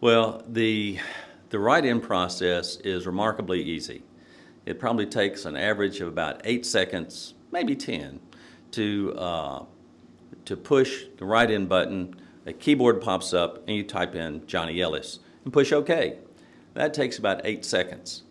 [0.00, 0.98] Well, the,
[1.50, 4.02] the write-in process is remarkably easy.
[4.66, 8.18] It probably takes an average of about eight seconds, maybe 10,
[8.72, 9.64] to, uh,
[10.44, 12.16] to push the write-in button.
[12.46, 16.18] A keyboard pops up and you type in Johnny Ellis and push OK.
[16.74, 18.22] That takes about eight seconds.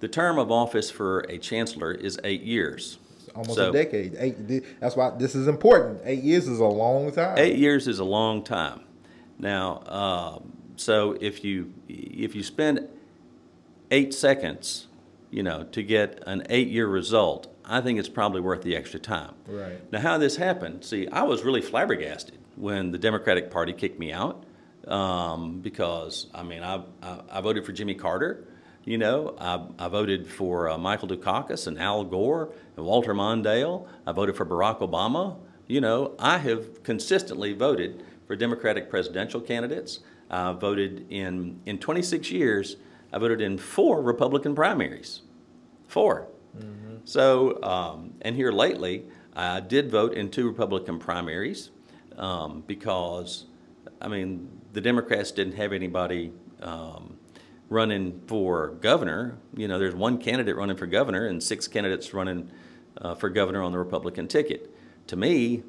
[0.00, 2.98] The term of office for a chancellor is eight years.
[3.18, 6.64] It's almost So- a decade eight that's why this is important eight years is a
[6.64, 8.80] long time Eight years is a long time.
[9.38, 12.88] Now, um, so if you if you spend
[13.90, 14.86] eight seconds,
[15.30, 19.34] you know, to get an eight-year result, I think it's probably worth the extra time.
[19.46, 19.80] Right.
[19.92, 20.84] Now, how this happened?
[20.84, 24.44] See, I was really flabbergasted when the Democratic Party kicked me out
[24.86, 28.44] um, because I mean, I, I I voted for Jimmy Carter.
[28.84, 33.86] You know, I, I voted for uh, Michael Dukakis and Al Gore and Walter Mondale.
[34.06, 35.36] I voted for Barack Obama.
[35.66, 40.00] You know, I have consistently voted for Democratic presidential candidates.
[40.30, 42.76] I voted in in 26 years.
[43.12, 45.22] I voted in four Republican primaries.
[45.86, 46.28] Four.
[47.04, 51.70] So, um, and here lately, I did vote in two Republican primaries
[52.18, 53.46] um, because,
[54.00, 57.16] I mean, the Democrats didn't have anybody um,
[57.68, 59.38] running for governor.
[59.56, 62.50] You know, there's one candidate running for governor and six candidates running
[63.00, 64.74] uh, for governor on the Republican ticket.
[65.06, 65.62] To me,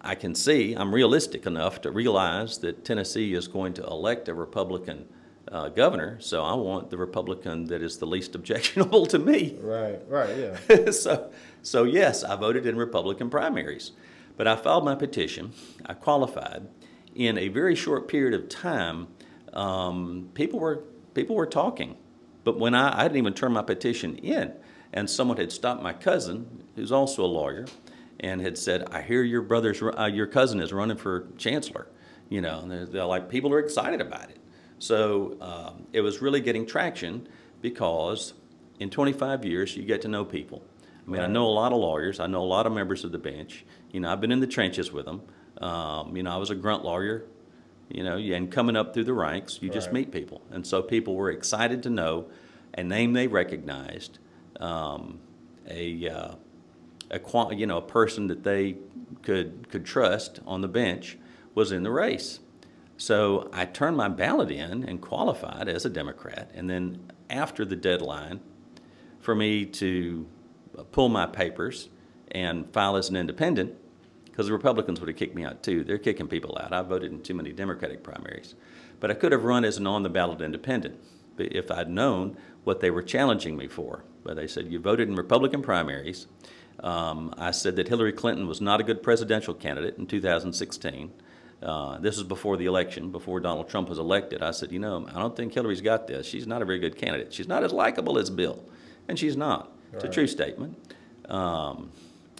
[0.00, 4.34] I can see, I'm realistic enough to realize that Tennessee is going to elect a
[4.34, 5.06] Republican
[5.50, 9.56] uh, governor, so I want the Republican that is the least objectionable to me.
[9.60, 11.30] right right yeah so,
[11.62, 13.92] so yes, I voted in Republican primaries,
[14.40, 15.52] but I filed my petition.
[15.84, 16.66] I qualified.
[17.14, 19.08] In a very short period of time,
[19.52, 20.76] um, people were
[21.12, 21.98] people were talking,
[22.42, 24.54] but when I, I hadn't even turn my petition in,
[24.94, 27.66] and someone had stopped my cousin, who's also a lawyer,
[28.18, 31.88] and had said, "I hear your brother's uh, your cousin is running for chancellor."
[32.30, 34.38] You know, they're, they're like people are excited about it.
[34.78, 37.28] So um, it was really getting traction
[37.60, 38.32] because
[38.78, 40.64] in 25 years you get to know people.
[41.06, 42.20] I mean, I know a lot of lawyers.
[42.20, 43.64] I know a lot of members of the bench.
[43.90, 45.22] You know, I've been in the trenches with them.
[45.60, 47.24] Um, you know, I was a grunt lawyer
[47.92, 49.94] You know, and coming up through the ranks, you just Right.
[49.94, 50.42] meet people.
[50.52, 52.26] And so people were excited to know
[52.78, 54.20] a name they recognized,
[54.60, 55.18] um,
[55.68, 56.34] a, uh,
[57.10, 58.76] a you know, a person that they
[59.22, 61.18] could, could trust on the bench
[61.56, 62.38] was in the race.
[62.96, 66.50] So I turned my ballot in and qualified as a Democrat.
[66.54, 68.38] And then after the deadline
[69.18, 70.26] for me to
[70.92, 71.88] pull my papers
[72.30, 73.74] and file as an independent,
[74.24, 75.84] because the Republicans would have kicked me out too.
[75.84, 76.72] They're kicking people out.
[76.72, 78.54] I voted in too many Democratic primaries.
[79.00, 80.98] But I could have run as an on the ballot independent
[81.38, 84.04] if I'd known what they were challenging me for.
[84.22, 86.26] But they said, You voted in Republican primaries.
[86.82, 91.12] Um, I said that Hillary Clinton was not a good presidential candidate in 2016.
[91.62, 94.42] Uh, this was before the election, before Donald Trump was elected.
[94.42, 96.26] I said, You know, I don't think Hillary's got this.
[96.26, 97.32] She's not a very good candidate.
[97.32, 98.64] She's not as likable as Bill.
[99.08, 99.76] And she's not.
[99.92, 100.76] It's a true statement.
[101.28, 101.90] Um,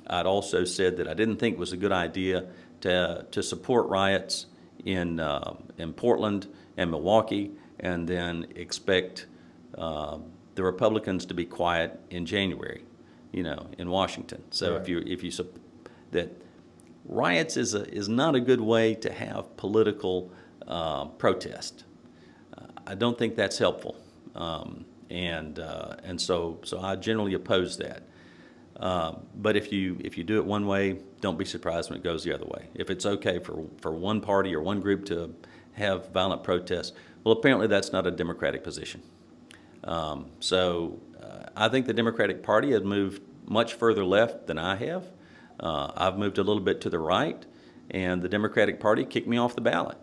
[0.06, 2.46] I'd also said that I didn't think it was a good idea
[2.80, 4.46] to, to support riots
[4.84, 9.26] in, uh, in Portland and Milwaukee and then expect
[9.78, 10.18] uh,
[10.54, 12.82] the Republicans to be quiet in January,
[13.32, 14.42] you know, in Washington.
[14.50, 15.30] So if you, if you,
[16.10, 16.30] that
[17.04, 20.30] riots is, a, is not a good way to have political
[20.66, 21.84] uh, protest.
[22.56, 23.96] Uh, I don't think that's helpful.
[24.34, 28.02] Um, and, uh, and so, so I generally oppose that.
[28.78, 32.04] Uh, But if you, if you do it one way, don't be surprised when it
[32.04, 32.68] goes the other way.
[32.74, 35.34] If it's okay for, for one party or one group to
[35.72, 36.92] have violent protests,
[37.24, 39.02] well, apparently that's not a Democratic position.
[39.84, 44.76] Um, So uh, I think the Democratic Party has moved much further left than I
[44.76, 45.04] have.
[45.58, 47.44] Uh, I've moved a little bit to the right,
[47.90, 49.98] and the Democratic Party kicked me off the ballot.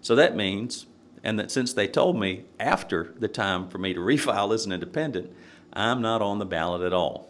[0.00, 0.86] So that means,
[1.26, 4.70] and that since they told me after the time for me to refile as an
[4.70, 5.32] independent,
[5.72, 7.28] I'm not on the ballot at all.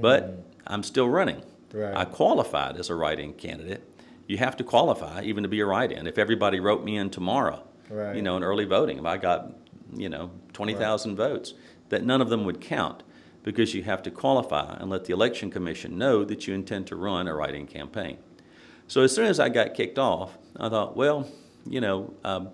[0.00, 1.42] But I'm still running.
[1.72, 1.94] Right.
[1.94, 3.82] I qualified as a write-in candidate.
[4.28, 6.06] You have to qualify even to be a write-in.
[6.06, 8.16] If everybody wrote me in tomorrow, Right.
[8.16, 9.52] you know, in early voting, if I got,
[9.94, 11.52] you know, 20,000 votes,
[11.90, 13.02] that none of them would count
[13.42, 16.96] because you have to qualify and let the election commission know that you intend to
[16.96, 18.16] run a write-in campaign.
[18.86, 21.28] So as soon as I got kicked off, I thought, well,
[21.68, 22.50] you know, um,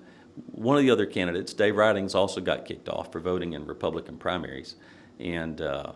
[0.53, 4.17] one of the other candidates, Dave Ridings, also got kicked off for voting in Republican
[4.17, 4.77] primaries,
[5.19, 5.93] and uh,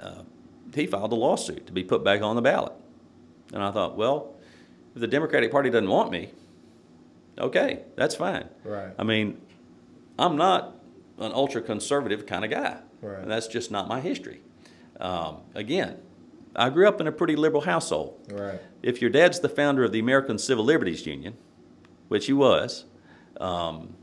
[0.00, 0.22] uh,
[0.74, 2.72] he filed a lawsuit to be put back on the ballot.
[3.52, 4.34] And I thought, well,
[4.94, 6.30] if the Democratic Party doesn't want me,
[7.38, 8.48] okay, that's fine.
[8.64, 8.92] Right.
[8.98, 9.40] I mean,
[10.18, 10.76] I'm not
[11.18, 12.78] an ultra conservative kind of guy.
[13.00, 13.20] Right.
[13.20, 14.40] And that's just not my history.
[15.00, 15.98] Um, again,
[16.54, 18.20] I grew up in a pretty liberal household.
[18.30, 18.60] Right.
[18.82, 21.34] If your dad's the founder of the American Civil Liberties Union,
[22.08, 22.84] which he was,
[23.42, 23.94] um,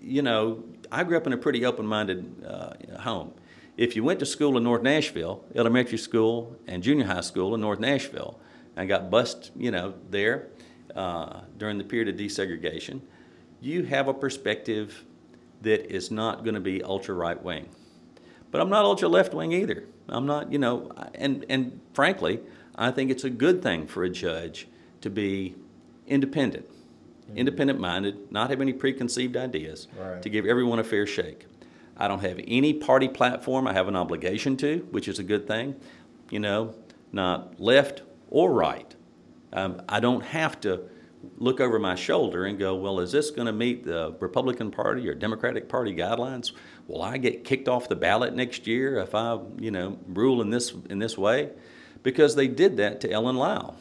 [0.00, 3.32] you know, I grew up in a pretty open-minded uh, home.
[3.76, 7.60] If you went to school in North Nashville, elementary school and junior high school in
[7.60, 8.38] North Nashville,
[8.76, 10.48] and got bused, you know, there
[10.94, 13.00] uh, during the period of desegregation,
[13.60, 15.04] you have a perspective
[15.62, 17.68] that is not going to be ultra right wing.
[18.50, 19.84] But I'm not ultra left wing either.
[20.08, 22.40] I'm not, you know, and, and frankly,
[22.76, 24.68] I think it's a good thing for a judge
[25.00, 25.56] to be
[26.06, 26.66] independent,
[27.34, 30.22] independent minded, not have any preconceived ideas, Right.
[30.22, 31.46] to give everyone a fair shake.
[31.96, 35.46] I don't have any party platform I have an obligation to, which is a good
[35.46, 35.74] thing,
[36.30, 36.74] you know,
[37.12, 38.94] not left or right.
[39.52, 40.82] Um, I don't have to
[41.38, 45.08] look over my shoulder and go, well, is this going to meet the Republican Party
[45.08, 46.52] or Democratic Party guidelines?
[46.86, 50.50] Will I get kicked off the ballot next year if I, you know, rule in
[50.50, 51.50] this in this way?
[52.02, 53.76] Because they did that to Ellen Lyle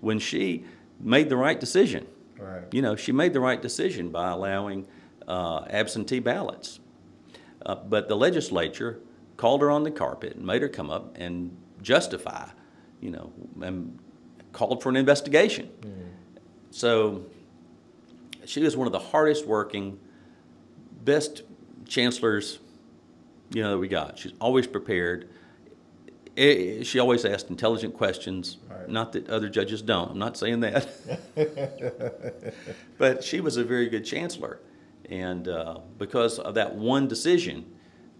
[0.00, 0.64] when she
[0.98, 2.06] made the right decision.
[2.38, 2.62] Right.
[2.72, 4.86] You know, she made the right decision by allowing
[5.26, 6.80] uh, absentee ballots.
[7.64, 9.00] Uh, but the legislature
[9.36, 12.48] called her on the carpet and made her come up and justify,
[13.00, 13.98] you know, and
[14.52, 15.70] called for an investigation.
[16.70, 17.24] So
[18.44, 19.98] she was one of the hardest working,
[21.04, 21.42] best
[21.86, 22.58] chancellors,
[23.52, 24.18] you know, that we got.
[24.18, 25.28] She's always prepared.
[26.38, 28.58] Eh, She always asked intelligent questions.
[28.70, 28.88] Right.
[28.88, 30.12] Not that other judges don't.
[30.12, 30.88] I'm not saying that.
[32.98, 34.60] but she was a very good chancellor.
[35.10, 37.66] And uh, because of that one decision,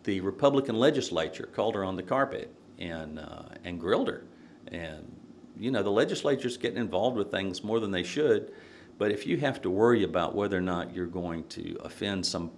[0.02, 4.24] the Republican legislature called her on the carpet and, uh, and grilled her.
[4.68, 5.14] And,
[5.58, 8.52] you know, the legislature's getting involved with things more than they should.
[8.98, 12.50] But if you have to worry about whether or not you're going to offend some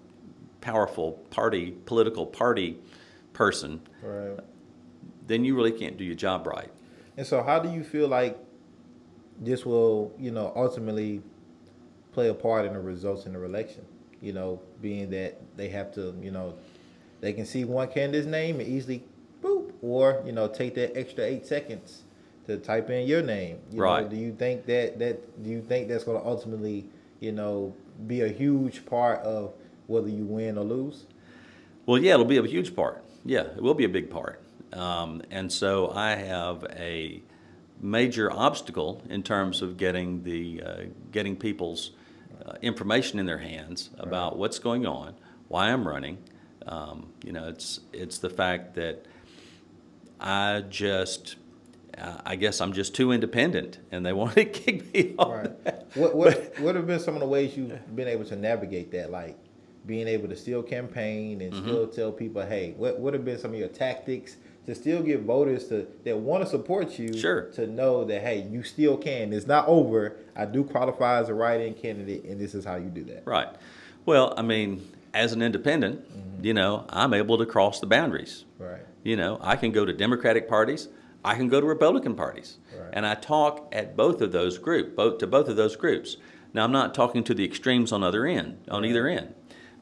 [0.62, 2.78] powerful party, political party
[3.34, 4.38] person, Right.
[5.30, 6.70] Then you really can't do your job right.
[7.16, 8.38] And so, how do you feel like
[9.40, 11.22] this will, you know, ultimately
[12.12, 13.84] play a part in the results in the election?
[14.20, 16.54] You know, being that they have to, you know,
[17.20, 19.04] they can see one candidate's name and easily,
[19.42, 22.02] boop, or you know, take that extra eight seconds
[22.46, 23.58] to type in your name.
[23.70, 24.02] You Right.
[24.04, 26.86] Know, do you think that that do you think that's going to ultimately,
[27.20, 27.74] you know,
[28.06, 29.52] be a huge part of
[29.86, 31.06] whether you win or lose?
[31.86, 33.04] Well, yeah, it'll be a huge part.
[33.24, 34.40] Yeah, it will be a big part.
[34.72, 37.22] Um, and so I have a
[37.80, 40.76] major obstacle in terms of getting the uh,
[41.10, 41.92] getting people's
[42.44, 45.14] uh, information in their hands about what's going on,
[45.48, 46.18] why I'm running.
[46.66, 49.06] Um, you know, it's it's the fact that
[50.20, 51.36] I just
[52.24, 55.46] I guess I'm just too independent, and they want to kick me off.
[55.64, 55.86] Right.
[55.94, 59.10] What what what have been some of the ways you've been able to navigate that?
[59.10, 59.36] Like
[59.86, 63.52] being able to still campaign and still tell people, hey, what what have been some
[63.52, 64.36] of your tactics
[64.70, 67.42] to still get voters to that want to support you Sure.
[67.52, 69.32] to know that hey, you still can.
[69.32, 70.16] It's not over.
[70.36, 73.24] I do qualify as a write-in candidate, and this is how you do that.
[73.26, 73.48] Right.
[74.06, 76.44] Well, I mean, as an independent, mm-hmm.
[76.44, 78.44] you know, I'm able to cross the boundaries.
[78.60, 78.82] Right.
[79.02, 80.88] You know, I can go to Democratic parties,
[81.24, 82.90] I can go to Republican parties, Right.
[82.92, 86.16] and I talk at both of those group, both to both of those groups.
[86.54, 89.34] Now, I'm not talking to the extremes on other end, on either end,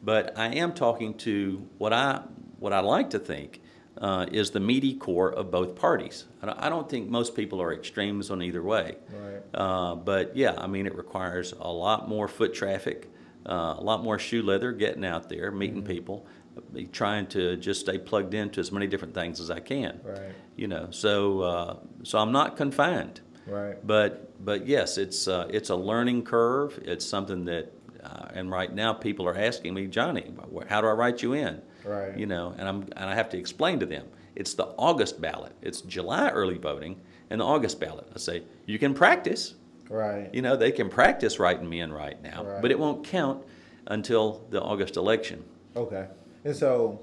[0.03, 2.23] but I am talking to what I
[2.59, 3.61] what I like to think
[4.01, 6.27] uh, is the meaty core of both parties.
[6.43, 8.97] I don't, think most people are extremes on either way.
[9.13, 9.43] Right.
[9.53, 13.11] Uh, but yeah, I mean, it requires a lot more foot traffic,
[13.47, 16.27] uh, a lot more shoe leather getting out there, meeting people,
[16.73, 20.01] be trying to just stay plugged into as many different things as I can.
[20.05, 20.33] Right.
[20.57, 23.21] You know, so uh, so I'm not confined.
[23.47, 23.85] Right.
[23.85, 26.79] But but yes, it's uh, it's a learning curve.
[26.85, 27.73] It's something that,
[28.03, 30.33] uh, and right now people are asking me, Johnny,
[30.69, 31.63] how do I write you in?
[31.85, 32.17] Right.
[32.17, 34.07] You know, and I'm and I have to explain to them.
[34.37, 35.53] It's the August ballot.
[35.63, 37.01] It's July early voting
[37.31, 38.07] and the August ballot.
[38.15, 39.55] I say you can practice.
[39.89, 40.29] Right.
[40.35, 42.61] You know, they can practice writing me in right now, Right.
[42.63, 43.43] but it won't count
[43.87, 45.43] until the August election.
[45.77, 46.07] Okay.
[46.45, 47.01] And so,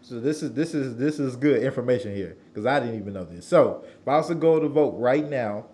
[0.00, 3.24] so this is this is this is good information here because I didn't even know
[3.24, 3.46] this.
[3.46, 5.66] So, if I was to go to vote right now,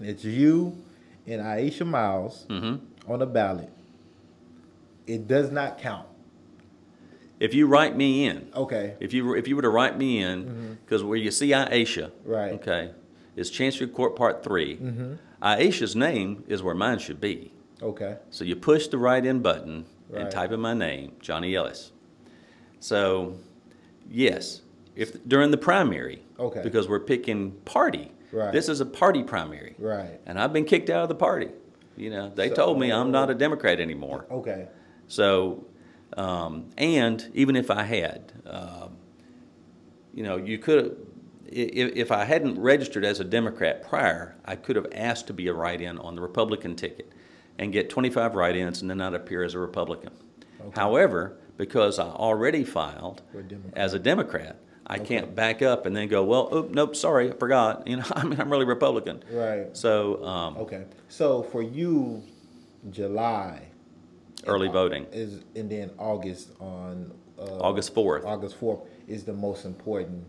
[0.00, 0.76] it's you
[1.26, 3.12] and Aisha Myles Mm-hmm.
[3.12, 3.70] on the ballot,
[5.06, 6.06] it does not count.
[7.40, 8.94] If you write me in, Okay.
[9.00, 10.72] if you were- if you were to write me in, mm-hmm.
[10.84, 12.52] because where you see Aisha, Right.
[12.54, 12.90] Okay,
[13.36, 15.12] is Chancery Court Part 3 mm-hmm.
[15.42, 17.52] Aisha's name is where mine should be.
[17.80, 18.16] Okay.
[18.30, 20.22] So you push the write in button Right.
[20.22, 21.92] and type in my name, Johnny Ellis.
[22.80, 23.34] So,
[24.10, 24.62] yes,
[24.96, 26.60] if during the primary, Okay.
[26.62, 28.10] because we're picking party.
[28.32, 28.52] Right.
[28.52, 29.74] This is a party primary.
[29.78, 30.20] Right.
[30.26, 31.50] And I've been kicked out of the party.
[31.96, 34.26] You know, they So- told me I'm not a Democrat anymore.
[34.30, 34.66] Okay.
[35.06, 35.64] So,
[36.18, 38.96] um, and even if I had, um,
[40.12, 41.06] you know, you could,
[41.46, 45.46] if, if I hadn't registered as a Democrat prior, I could have asked to be
[45.46, 47.12] a write-in on the Republican ticket
[47.56, 50.10] and get 25 write-ins and then not appear as a Republican.
[50.74, 54.56] However, because I already filed a as a Democrat,
[54.88, 57.86] I can't back up and then go, well, oop, nope, sorry, I forgot.
[57.86, 59.22] You know, I mean, I'm really Republican.
[59.30, 59.76] Right.
[59.76, 60.84] So, um, Okay.
[61.08, 62.24] So for you,
[62.90, 63.67] July
[64.48, 68.24] early voting, is, and then August on uh, August 4th.
[68.24, 70.24] August fourth is the most important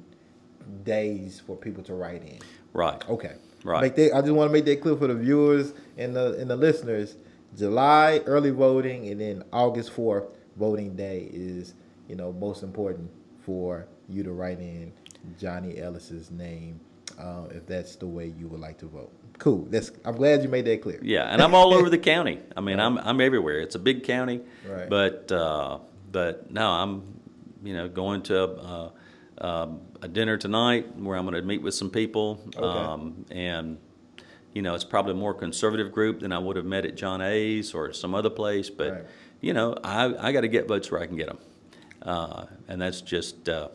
[0.84, 2.40] days for people to write in.
[2.74, 3.08] right.
[3.10, 3.34] Okay.
[3.64, 3.82] Right.
[3.82, 6.50] Make that, I just want to make that clear for the viewers and the and
[6.50, 7.18] the listeners.
[7.58, 11.74] July early voting and then August fourth voting day is
[12.08, 13.10] you know most important
[13.46, 14.94] for you to write in
[15.38, 16.80] Johnny Ellis's name
[17.20, 19.12] uh, if that's the way you would like to vote.
[19.40, 19.66] Cool.
[19.70, 21.00] That's I'm glad you made that clear.
[21.02, 22.40] Yeah, and I'm all over the county.
[22.56, 23.60] I mean, I'm I'm everywhere.
[23.62, 24.90] It's a big county, Right.
[24.90, 25.80] but uh,
[26.12, 27.20] but no, I'm
[27.64, 28.90] you know going to uh,
[29.40, 32.60] um, a dinner tonight where I'm going to meet with some people, Okay.
[32.68, 33.78] um, and
[34.54, 37.22] you know it's probably a more conservative group than I would have met at John
[37.22, 38.70] A's or some other place.
[38.70, 39.06] But Right.
[39.40, 41.38] you know, I I got to get votes where I can get them,
[42.02, 43.48] uh, and that's just.
[43.48, 43.70] Uh,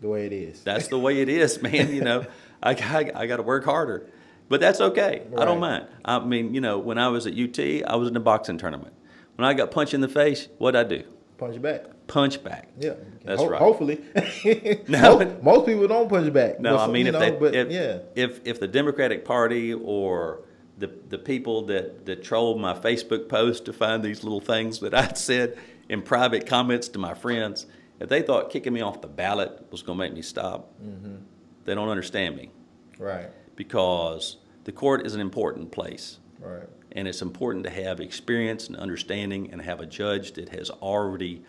[0.00, 0.62] The way it is.
[0.64, 1.94] that's the way it is, man.
[1.94, 2.24] You know,
[2.62, 4.08] I, I, I got to work harder,
[4.52, 5.22] but that's okay.
[5.38, 5.86] I don't mind.
[6.04, 8.92] I mean, you know, when I was at UT, I was in a boxing tournament.
[9.36, 11.02] When I got punched in the face, what'd I do?
[11.38, 11.84] punch back.
[12.06, 12.68] Punch back.
[12.78, 12.94] Yeah.
[13.24, 13.58] That's Ho- right.
[13.60, 14.00] Hopefully.
[14.88, 15.18] No.
[15.18, 16.60] most, most people don't punch back.
[16.60, 17.98] No, but I mean if know, they, but if, yeah.
[18.14, 20.42] if if the Democratic Party or
[20.78, 24.94] the the people that that troll my Facebook post to find these little things that
[24.94, 25.56] I said
[25.88, 27.66] in private comments to my friends,
[27.98, 31.16] if they thought kicking me off the ballot was going to make me stop, Mm-hmm.
[31.64, 32.50] they don't understand me
[32.98, 33.30] Right.
[33.56, 36.18] because the court is an important place.
[36.40, 36.68] Right.
[36.94, 41.42] and it's important to have experience and understanding and have a judge that has already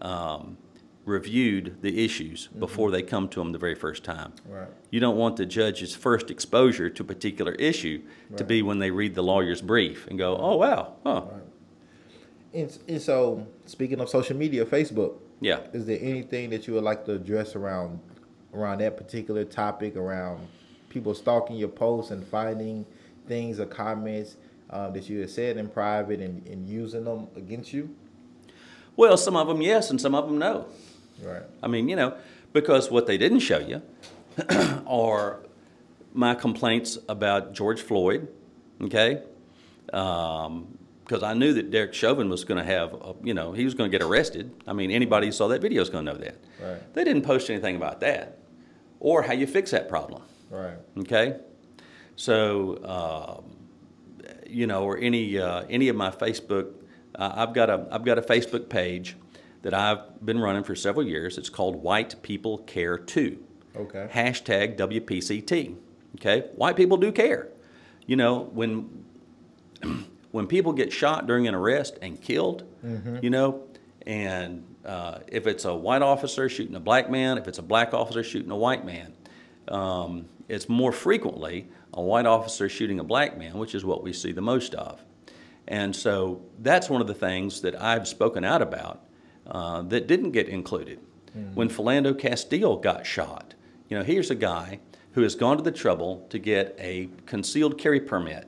[0.00, 0.56] um,
[1.04, 4.32] reviewed the issues before they come to them the very first time.
[4.48, 4.68] Right.
[4.90, 8.02] You don't want the judge's first exposure to a particular issue
[8.36, 11.22] to be when they read the lawyer's brief and go, "Oh wow, huh,
[12.54, 16.84] And, and so, speaking of social media, Facebook, yeah." is there anything that you would
[16.84, 18.00] like to address around
[18.54, 20.46] around that particular topic, around
[20.96, 22.86] people stalking your posts and finding
[23.28, 24.36] things or comments
[24.70, 27.94] um, that you had said in private and, and using them against you?
[28.96, 30.66] Well, some of them yes, and some of them no.
[31.22, 31.42] Right.
[31.62, 32.16] I mean, you know,
[32.54, 33.82] because what they didn't show you
[34.86, 35.40] are
[36.14, 38.26] my complaints about George Floyd,
[38.80, 39.22] okay?
[39.84, 43.74] Because I knew that Derek Chauvin was going to have, a, you know, he was
[43.74, 44.50] going to get arrested.
[44.66, 46.36] I mean, anybody who saw that video is going to know that.
[46.58, 46.94] Right.
[46.94, 48.38] They didn't post anything about that
[49.00, 50.78] or how you fix that problem, Right.
[50.98, 51.36] okay?
[52.16, 53.56] So, um,
[54.48, 56.72] you know, or any uh, any of my Facebook.
[57.14, 59.16] Uh, I've got a I've got a Facebook page
[59.62, 61.38] that I've been running for several years.
[61.38, 63.42] It's called White People Care Too.
[63.76, 64.08] Okay.
[64.10, 65.76] Hashtag WPCT.
[66.16, 67.48] Okay, white people do care.
[68.06, 69.04] You know when
[70.30, 72.64] when people get shot during an arrest and killed,
[73.22, 73.64] you know,
[74.06, 77.92] and uh, if it's a white officer shooting a black man, if it's a black
[77.92, 79.12] officer shooting a white man,
[79.68, 84.12] um, it's more frequently a white officer shooting a black man, which is what we
[84.12, 85.02] see the most of.
[85.68, 89.04] And so that's one of the things that I've spoken out about
[89.46, 91.00] uh, that didn't get included.
[91.32, 91.54] Hmm.
[91.54, 93.54] When Philando Castile got shot,
[93.88, 94.80] you know, here's a guy
[95.12, 98.46] who has gone to the trouble to get a concealed carry permit.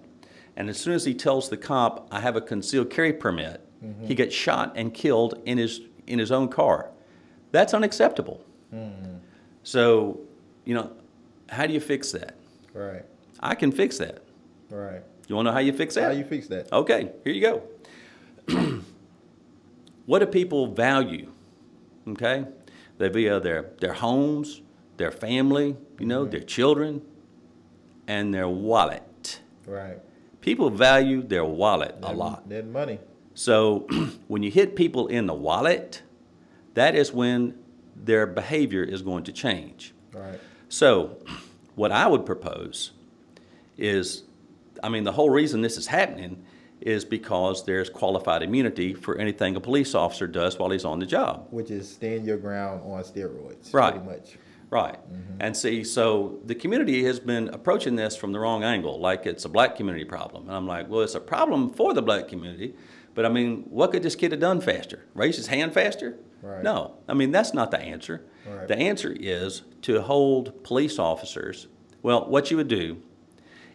[0.56, 4.06] And as soon as he tells the cop, I have a concealed carry permit, mm-hmm.
[4.06, 6.90] he gets shot and killed in his, in his own car.
[7.52, 8.44] That's unacceptable.
[8.70, 9.16] Hmm.
[9.62, 10.20] So,
[10.64, 10.92] you know,
[11.48, 12.34] how do you fix that?
[12.72, 13.04] Right.
[13.40, 14.22] I can fix that.
[14.70, 15.02] Right.
[15.28, 16.12] You want to know how you fix that?
[16.12, 16.72] How you fix that?
[16.72, 17.62] Okay, here you go.
[20.06, 21.30] what do people value?
[22.08, 22.46] Okay,
[22.96, 24.62] they via their their homes,
[24.96, 26.30] their family, you know, mm-hmm.
[26.30, 27.02] their children,
[28.06, 29.40] and their wallet.
[29.66, 29.98] Right.
[30.40, 32.48] People value their wallet a lot.
[32.48, 32.98] That money.
[33.34, 33.86] So
[34.28, 36.02] when you hit people in the wallet,
[36.74, 37.58] that is when
[37.94, 39.92] their behavior is going to change.
[40.12, 40.40] Right.
[40.68, 41.16] So,
[41.74, 42.92] what I would propose
[43.76, 44.24] is,
[44.82, 46.44] I mean, the whole reason this is happening
[46.80, 51.06] is because there's qualified immunity for anything a police officer does while he's on the
[51.06, 51.46] job.
[51.50, 53.72] Which is stand your ground on steroids.
[53.72, 53.92] Right.
[53.92, 54.38] Pretty much.
[54.70, 54.94] Right.
[54.94, 55.40] Mm-hmm.
[55.40, 59.44] And see, so the community has been approaching this from the wrong angle, like it's
[59.44, 60.46] a black community problem.
[60.46, 62.74] And I'm like, well, it's a problem for the black community,
[63.14, 65.06] but I mean, what could this kid have done faster?
[65.14, 66.18] Raise his hand faster?
[66.42, 66.62] Right.
[66.62, 66.94] No.
[67.08, 68.24] I mean, that's not the answer.
[68.46, 68.68] Right.
[68.68, 71.66] The answer is to hold police officers.
[72.02, 73.02] Well, what you would do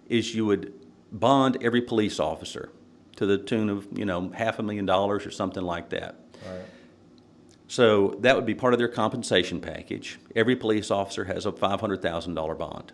[0.07, 0.74] is you would
[1.11, 2.70] bond every police officer
[3.18, 6.16] to the tune of, you know, half a million dollars or something like that.
[6.49, 6.61] Right.
[7.68, 10.20] So that would be part of their compensation package.
[10.36, 12.91] Every police officer has a $500,000 bond.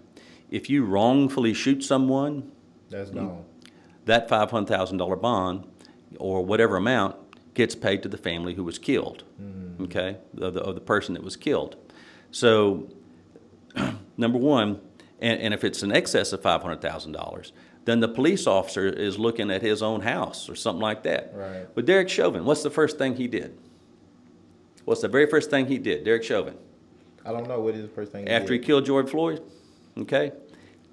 [0.49, 2.51] If you wrongfully shoot someone,
[2.89, 3.43] That's gone.
[4.05, 5.65] that $500,000 bond
[6.17, 7.15] or whatever amount
[7.53, 9.23] gets paid to the family who was killed,
[9.81, 11.75] okay, of the, of the person that was killed.
[12.31, 12.89] So,
[14.17, 14.81] number one,
[15.19, 17.51] and, and if it's in excess of $500,000,
[17.85, 21.31] then the police officer is looking at his own house or something like that.
[21.33, 21.67] Right.
[21.73, 23.57] But Derek Chauvin, what's the first thing he did?
[24.85, 26.55] What's the very first thing he did, Derek Chauvin?
[27.25, 28.27] I don't know what is the first thing.
[28.27, 29.41] After he killed George Floyd,
[29.97, 30.31] okay,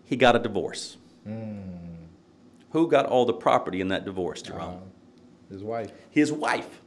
[0.04, 0.96] he got a divorce.
[2.70, 4.74] Who got all the property in that divorce, Jerome?
[4.74, 4.80] Um,
[5.50, 5.92] his wife.
[6.10, 6.82] His wife.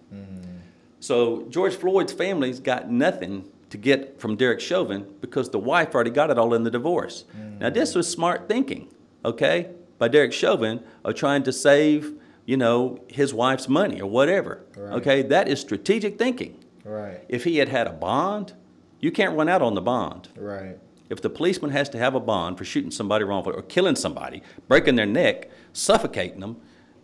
[1.00, 6.10] So George Floyd's family's got nothing to get from Derek Chauvin because the wife already
[6.10, 7.26] got it all in the divorce.
[7.60, 8.90] Now this was smart thinking,
[9.24, 12.14] okay, by Derek Chauvin of trying to save,
[12.46, 14.64] you know, his wife's money or whatever.
[14.76, 14.94] Right.
[14.94, 16.58] Okay, that is strategic thinking.
[16.84, 17.24] Right.
[17.30, 18.54] If he had had a bond,
[19.00, 20.30] you can't run out on the bond.
[20.36, 20.78] Right.
[21.10, 24.42] If the policeman has to have a bond for shooting somebody wrongfully or killing somebody,
[24.68, 26.58] breaking their neck, suffocating them,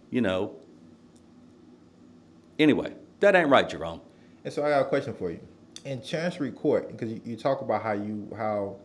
[0.09, 0.55] you know.
[2.57, 4.01] Anyway, that ain't right, Jerome.
[4.43, 5.39] And so I got a question for you.
[5.83, 8.77] In Chancery Court, because you, you talk about how you how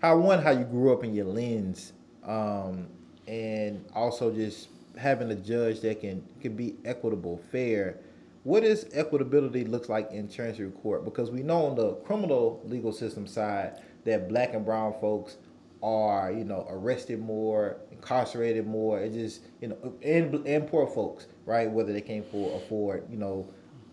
[0.00, 1.92] how one how you grew up in your lens,
[2.24, 2.86] um,
[3.26, 7.98] and also just having a judge that can can be equitable, fair.
[8.44, 11.04] What does equitability looks like in Chancery Court?
[11.04, 15.38] Because we know on the criminal legal system side that black and brown folks
[15.82, 19.00] are you know arrested more, incarcerated more.
[19.00, 21.70] It just you know and and poor folks, right?
[21.70, 23.48] Whether they can't afford, afford you know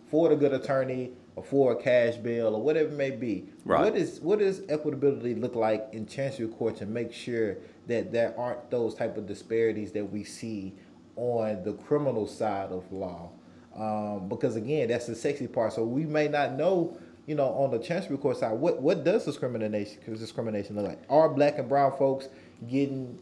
[0.08, 3.46] afford a good attorney, afford a cash bail, or whatever it may be.
[3.66, 3.86] Right.
[3.86, 7.58] What is what does equitability look like in Chancery Court to make sure
[7.88, 10.76] that there aren't those type of disparities that we see
[11.16, 13.32] on the criminal side of law?
[13.76, 15.72] Um, because again, that's the sexy part.
[15.74, 19.24] So we may not know, you know, on the Chancery Court side, what what does
[19.24, 21.00] discrimination discrimination look like?
[21.10, 22.28] Are black and brown folks
[22.68, 23.18] getting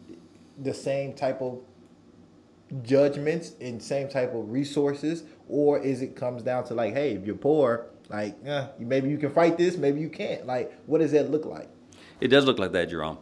[0.61, 1.59] the same type of
[2.83, 7.25] judgments and same type of resources, or is it comes down to like, hey, if
[7.25, 10.45] you're poor, like, eh, maybe you can fight this, maybe you can't.
[10.45, 11.69] Like, what does that look like?
[12.19, 13.17] It does look like that, Jerome.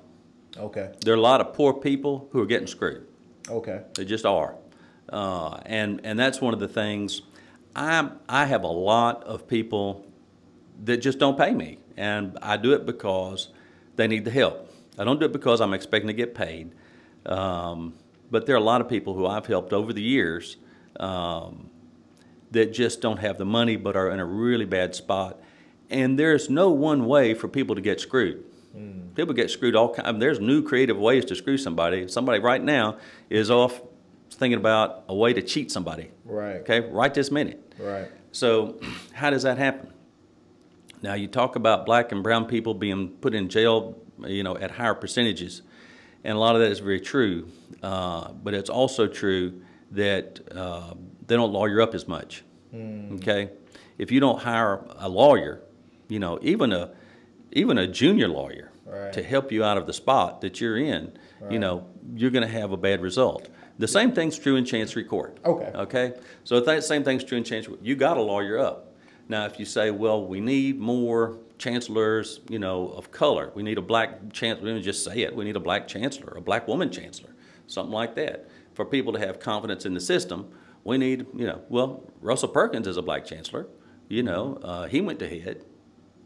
[0.57, 0.91] Okay.
[1.03, 3.05] There are a lot of poor people who are getting screwed.
[3.49, 3.83] Okay.
[3.95, 4.55] They just are.
[5.09, 7.21] Uh, and, and that's one of the things,
[7.75, 10.05] I, I have a lot of people
[10.83, 11.79] that just don't pay me.
[11.95, 13.49] And I do it because
[13.95, 14.71] they need the help.
[14.97, 16.73] I don't do it because I'm expecting to get paid.
[17.27, 17.93] Um,
[18.31, 20.57] but there are a lot of people who I've helped over the years
[20.99, 21.69] um,
[22.51, 25.39] that just don't have the money but are in a really bad spot.
[25.89, 28.43] And there's no one way for people to get screwed.
[29.15, 30.21] People get screwed all kind.
[30.21, 32.07] There's new creative ways to screw somebody.
[32.07, 32.97] Somebody right now
[33.31, 33.81] is off
[34.29, 36.11] thinking about a way to cheat somebody.
[36.23, 36.57] Right.
[36.57, 37.73] Okay, right this minute.
[37.79, 38.09] Right.
[38.31, 38.79] So,
[39.13, 39.91] how does that happen?
[41.01, 44.69] Now, you talk about black and brown people being put in jail, you know, at
[44.69, 45.63] higher percentages,
[46.23, 47.47] and a lot of that is very true.
[47.83, 49.61] Uh, but it's also true
[49.91, 50.93] that uh,
[51.27, 52.43] they don't lawyer up as much.
[52.73, 53.49] Okay,
[53.97, 55.61] if you don't hire a lawyer,
[56.09, 56.91] you know, even a
[57.53, 59.11] even a junior lawyer Right.
[59.13, 61.11] to help you out of the spot that you're in,
[61.49, 63.49] you know, you're going to have a bad result.
[63.79, 65.37] The same thing's true in Chancery Court.
[65.43, 65.71] Okay.
[65.75, 66.13] Okay?
[66.45, 67.75] So that same thing's true in Chancery.
[67.81, 68.93] You got to lawyer up.
[69.27, 73.77] Now, if you say, well, we need more chancellors, you know, of color, we need
[73.77, 76.67] a black chancellor, let me just say it, we need a black chancellor, a black
[76.67, 77.33] woman chancellor,
[77.67, 78.47] something like that.
[78.73, 80.51] For people to have confidence in the system,
[80.83, 83.67] we need, you know, well, Russell Perkins is a black chancellor.
[84.07, 85.65] You know, uh, he went to head.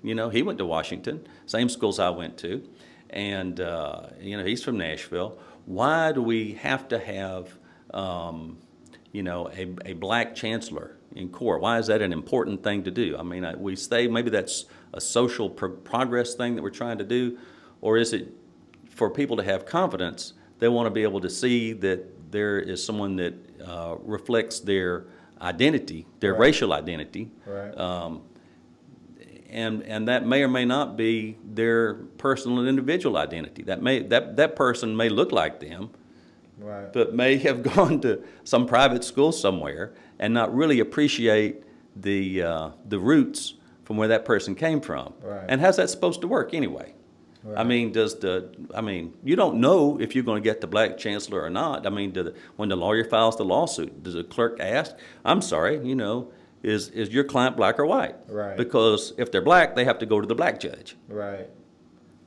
[0.03, 2.67] You know, he went to Washington, same schools I went to,
[3.09, 5.37] and uh, you know he's from Nashville.
[5.65, 7.53] Why do we have to have,
[7.93, 8.57] um,
[9.11, 11.61] you know, a, a black chancellor in court?
[11.61, 13.15] Why is that an important thing to do?
[13.17, 17.03] I mean, we say maybe that's a social pro- progress thing that we're trying to
[17.03, 17.37] do,
[17.81, 18.33] or is it
[18.89, 20.33] for people to have confidence?
[20.59, 23.33] They want to be able to see that there is someone that
[23.65, 25.05] uh, reflects their
[25.41, 26.41] identity, their Right.
[26.41, 27.77] racial identity, Right.
[27.77, 28.21] um,
[29.49, 33.63] and and that may or may not be their personal and individual identity.
[33.63, 35.89] That may that that person may look like them,
[36.59, 36.91] right.
[36.93, 41.63] but may have gone to some private school somewhere and not really appreciate
[41.95, 45.13] the uh, the roots from where that person came from.
[45.21, 45.45] Right.
[45.47, 46.93] And how's that supposed to work anyway?
[47.55, 50.67] I mean, does the I mean, you don't know if you're going to get the
[50.67, 51.87] black chancellor or not.
[51.87, 55.41] I mean, do the, when the lawyer files the lawsuit, does the clerk ask, "I'm
[55.41, 58.55] sorry, you know, is is your client black or white?" Right.
[58.55, 60.95] Because if they're black, they have to go to the black judge.
[61.07, 61.49] Right.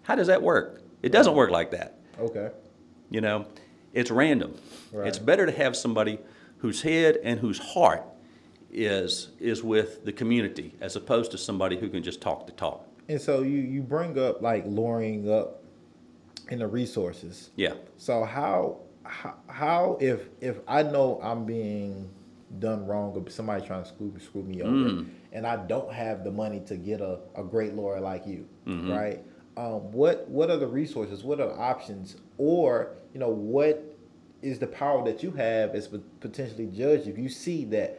[0.02, 0.82] How does that work?
[1.02, 2.00] It doesn't work like that.
[2.18, 2.50] Okay.
[3.08, 3.46] You know,
[3.92, 4.58] it's random.
[4.92, 5.06] Right.
[5.06, 6.18] It's better to have somebody
[6.58, 8.04] whose head and whose heart
[8.74, 12.86] is is with the community as opposed to somebody who can just talk the talk.
[13.08, 15.62] And so you you bring up like lawyering up
[16.50, 17.50] in the resources.
[17.56, 17.74] Yeah.
[17.98, 22.08] So how how, how if if I know I'm being
[22.58, 25.08] done wrong or somebody trying to screw screw me over Mm.
[25.32, 28.90] and I don't have the money to get a, a great lawyer like you, Mm-hmm.
[28.92, 29.20] right?
[29.56, 31.22] Um, what what are the resources?
[31.24, 32.16] What are the options?
[32.38, 33.82] Or you know what
[34.42, 35.88] is the power that you have as
[36.20, 37.98] potentially judge if you see that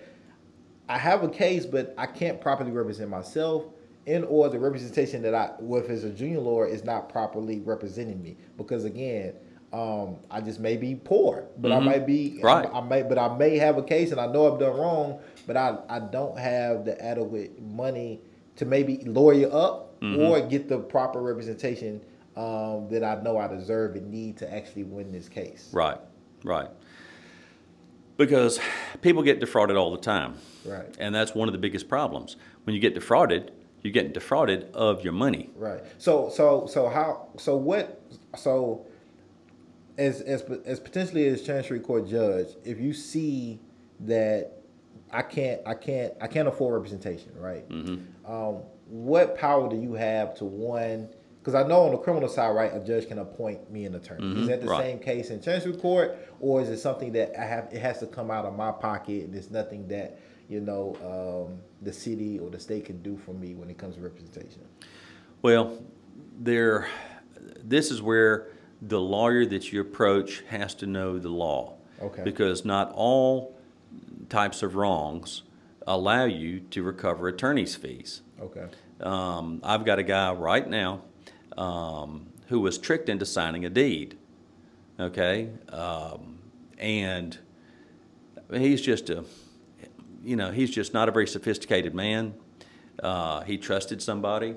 [0.88, 3.66] I have a case, but I can't properly represent myself,
[4.08, 8.22] and or the representation that I, with as a junior lawyer, is not properly representing
[8.22, 8.38] me.
[8.58, 9.34] Because again,
[9.74, 11.84] um, I just may be poor, but I Mhm.
[11.86, 12.70] might be Right.
[12.72, 15.20] I, I may, but I may have a case, and I know I've done wrong,
[15.48, 18.22] but I I don't have the adequate money
[18.58, 20.22] to maybe lawyer up Mm-hmm.
[20.22, 22.02] or get the proper representation
[22.36, 25.70] um, that I know I deserve and need to actually win this case.
[25.74, 25.98] Right.
[26.44, 26.68] Right.
[28.18, 28.60] Because
[29.02, 30.36] people get defrauded all the time.
[30.66, 30.86] Right.
[31.00, 32.36] And that's one of the biggest problems.
[32.64, 33.52] When you get defrauded,
[33.84, 35.50] you're getting defrauded of your money.
[35.56, 35.82] Right.
[35.98, 38.02] So so so how so what
[38.36, 38.86] so
[39.98, 43.60] as as as potentially as chancery court judge, if you see
[44.02, 44.52] that
[45.12, 47.68] I can't I can't I can't afford representation, right?
[47.70, 48.32] Mm-hmm.
[48.32, 51.10] Um, what power do you have to one?
[51.40, 54.42] Because I know on the criminal side, right, a judge can appoint me an attorney.
[54.42, 54.70] Is that the Mm-hmm.
[54.70, 54.82] right.
[54.84, 57.70] same case in chancery court, or is it something that I have?
[57.72, 61.60] It has to come out of my pocket, and it's nothing that you know um,
[61.82, 64.62] the city or the state can do for me when it comes to representation.
[65.42, 65.84] Well,
[66.40, 66.88] there,
[67.64, 68.48] this is where
[68.82, 71.76] the lawyer that you approach has to know the law.
[72.02, 72.24] Okay.
[72.24, 73.56] Because not all
[74.30, 75.44] types of wrongs
[75.88, 78.22] allow you to recover attorney's fees.
[78.40, 78.66] Okay.
[79.00, 81.02] Um, I've got a guy right now
[81.58, 84.18] um, who was tricked into signing a deed.
[84.98, 86.40] Okay, um,
[86.78, 87.38] and
[88.54, 89.26] he's just a,
[90.26, 92.34] you know, he's just not a very sophisticated man.
[93.02, 94.56] Uh, he trusted somebody,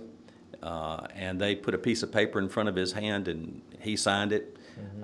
[0.63, 3.97] uh, and they put a piece of paper in front of his hand, and he
[3.97, 4.57] signed it.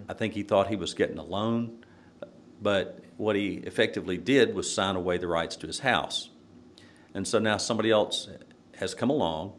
[0.08, 1.84] I think he thought he was getting a loan,
[2.62, 6.30] but what he effectively did was sign away the rights to his house.
[7.12, 8.28] And so now somebody else
[8.76, 9.52] has come along,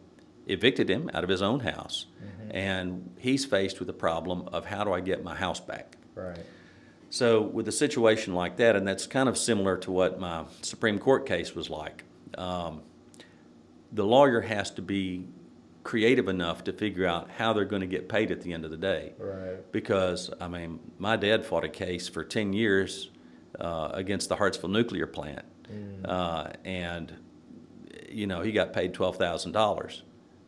[0.48, 2.06] evicted him out of his own house,
[2.50, 5.98] and he's faced with the problem of how do I get my house back?
[6.16, 6.40] Right.
[7.10, 11.00] So with a situation like that, and that's kind of similar to what my Supreme
[11.00, 12.04] Court case was like,
[12.38, 12.82] um,
[13.92, 15.28] the lawyer has to be
[15.84, 18.72] creative enough to figure out how they're going to get paid at the end of
[18.72, 19.14] the day.
[19.18, 19.72] Right.
[19.72, 23.12] Because I mean, my dad fought a case for ten years
[23.60, 25.46] uh, against the Hartsville nuclear plant,
[26.04, 27.14] uh, and
[28.10, 30.04] you know he got paid twelve thousand dollars.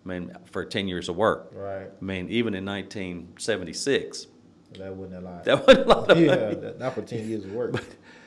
[0.05, 1.51] I mean, for ten years of work.
[1.53, 1.87] Right.
[1.89, 4.27] I mean, even in 1976,
[4.73, 5.43] That wasn't a lot.
[5.45, 6.55] that wasn't a lot of yeah, money.
[6.55, 7.83] that- not for ten years of work.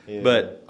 [0.07, 0.21] Yeah.
[0.23, 0.67] But,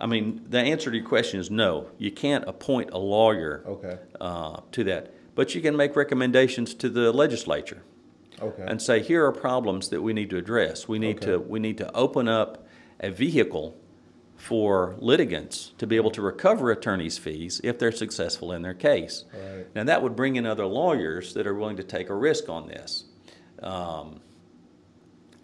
[0.00, 1.86] I mean, the answer to your question is no.
[1.98, 3.98] You can't appoint a lawyer Okay.
[4.20, 5.14] uh, to that.
[5.34, 7.82] But you can make recommendations to the legislature
[8.42, 8.64] Okay.
[8.66, 10.88] and say, here are problems that we need to address.
[10.88, 12.66] We need to, we need to open up
[13.00, 13.76] a vehicle
[14.36, 19.24] for litigants to be able to recover attorneys' fees if they're successful in their case.
[19.32, 19.66] Right.
[19.74, 22.66] Now, that would bring in other lawyers that are willing to take a risk on
[22.68, 23.04] this.
[23.62, 24.20] Um,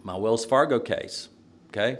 [0.05, 1.29] my Wells Fargo case,
[1.69, 1.97] okay?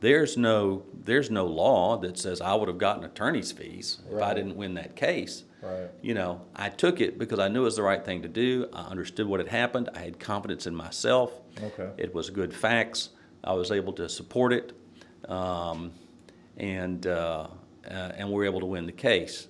[0.00, 4.32] There's no, there's no law that says I would have gotten attorney's fees if I
[4.32, 5.44] didn't win that case.
[5.60, 5.90] Right.
[6.00, 8.68] You know, I took it because I knew it was the right thing to do.
[8.72, 9.90] I understood what had happened.
[9.94, 11.30] I had confidence in myself.
[11.62, 11.90] Okay.
[11.98, 13.10] It was good facts.
[13.44, 14.72] I was able to support it,
[15.28, 15.92] um,
[16.56, 17.48] and uh,
[17.86, 19.46] uh, and we were able to win the case.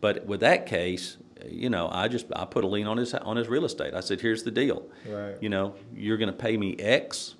[0.00, 1.18] But with that case,
[1.48, 3.94] you know, I just I put a lien on his on his real estate.
[3.94, 4.86] I said, "Here's the deal.
[5.08, 5.36] Right.
[5.40, 7.34] You know, you're going to pay me X,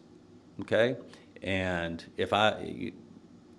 [0.62, 0.96] okay?
[1.42, 2.92] And if I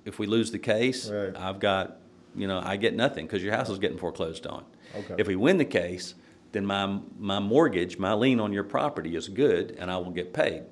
[0.05, 1.35] if we lose the case, Right.
[1.35, 1.97] I've got
[2.35, 4.63] you know I get nothing because your house is getting foreclosed on.
[4.95, 5.15] Okay.
[5.17, 6.15] If we win the case,
[6.51, 10.33] then my my mortgage, my lien on your property is good, and I will get
[10.33, 10.63] paid.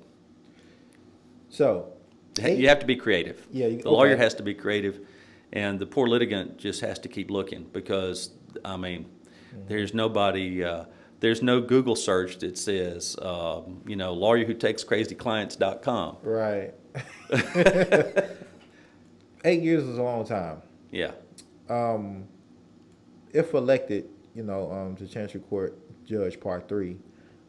[1.50, 1.92] So.
[2.38, 3.46] hey, You have to be creative.
[3.52, 5.00] Yeah, you- the lawyer has to be creative,
[5.52, 8.30] and the poor litigant just has to keep looking because
[8.64, 9.06] I mean,
[9.54, 9.68] Mm-hmm.
[9.68, 10.64] there's nobody.
[10.64, 10.84] Uh,
[11.20, 16.18] there's no Google search that says, um, you know, lawyer who takes crazyclients.com.
[16.22, 16.74] Right.
[19.44, 20.60] Eight years is a long time.
[20.90, 21.12] Yeah.
[21.70, 22.24] Um,
[23.32, 26.98] if elected, you know, um, to Chancery Court Judge Part Three,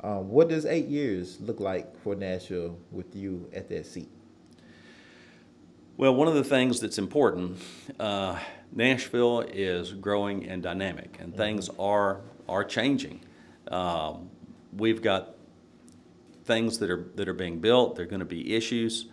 [0.05, 4.09] um, what does eight years look like for Nashville with you at that seat?
[5.97, 7.57] Well, one of the things that's important,
[7.99, 8.37] uh,
[8.75, 13.21] Nashville is growing and dynamic, and things are are changing.
[13.69, 14.29] Um,
[14.75, 15.35] we've got
[16.43, 17.95] things that are that are being built.
[17.95, 19.07] There are going to be issues.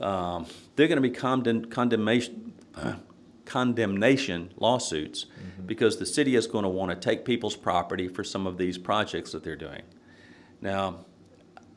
[0.00, 2.52] Um, they're going to be condemn, condemnation
[3.44, 5.26] condemnation lawsuits
[5.66, 8.78] because the city is going to want to take people's property for some of these
[8.78, 9.82] projects that they're doing.
[10.60, 11.04] Now,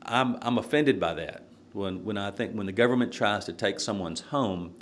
[0.02, 1.44] I'm, I'm offended by that.
[1.72, 4.74] When, when I think when the government tries to take someone's home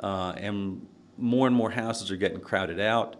[0.00, 0.86] uh, and
[1.16, 3.16] more and more houses are getting crowded out,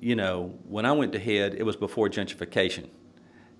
[0.00, 2.88] you know, when I went to HEAD, it was before gentrification.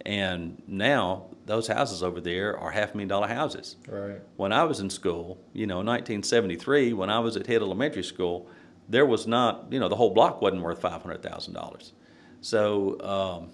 [0.06, 3.76] And now those houses over there are half a million dollar houses.
[3.88, 4.20] Right.
[4.36, 8.48] When I was in school, you know, 1973, when I was at Head Elementary School,
[8.88, 11.92] there was not, you know, the whole block wasn't worth $500,000.
[12.40, 13.50] So, um,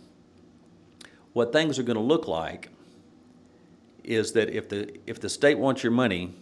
[1.33, 2.69] what things are going to look like
[4.05, 6.35] is that if the if the state wants your money,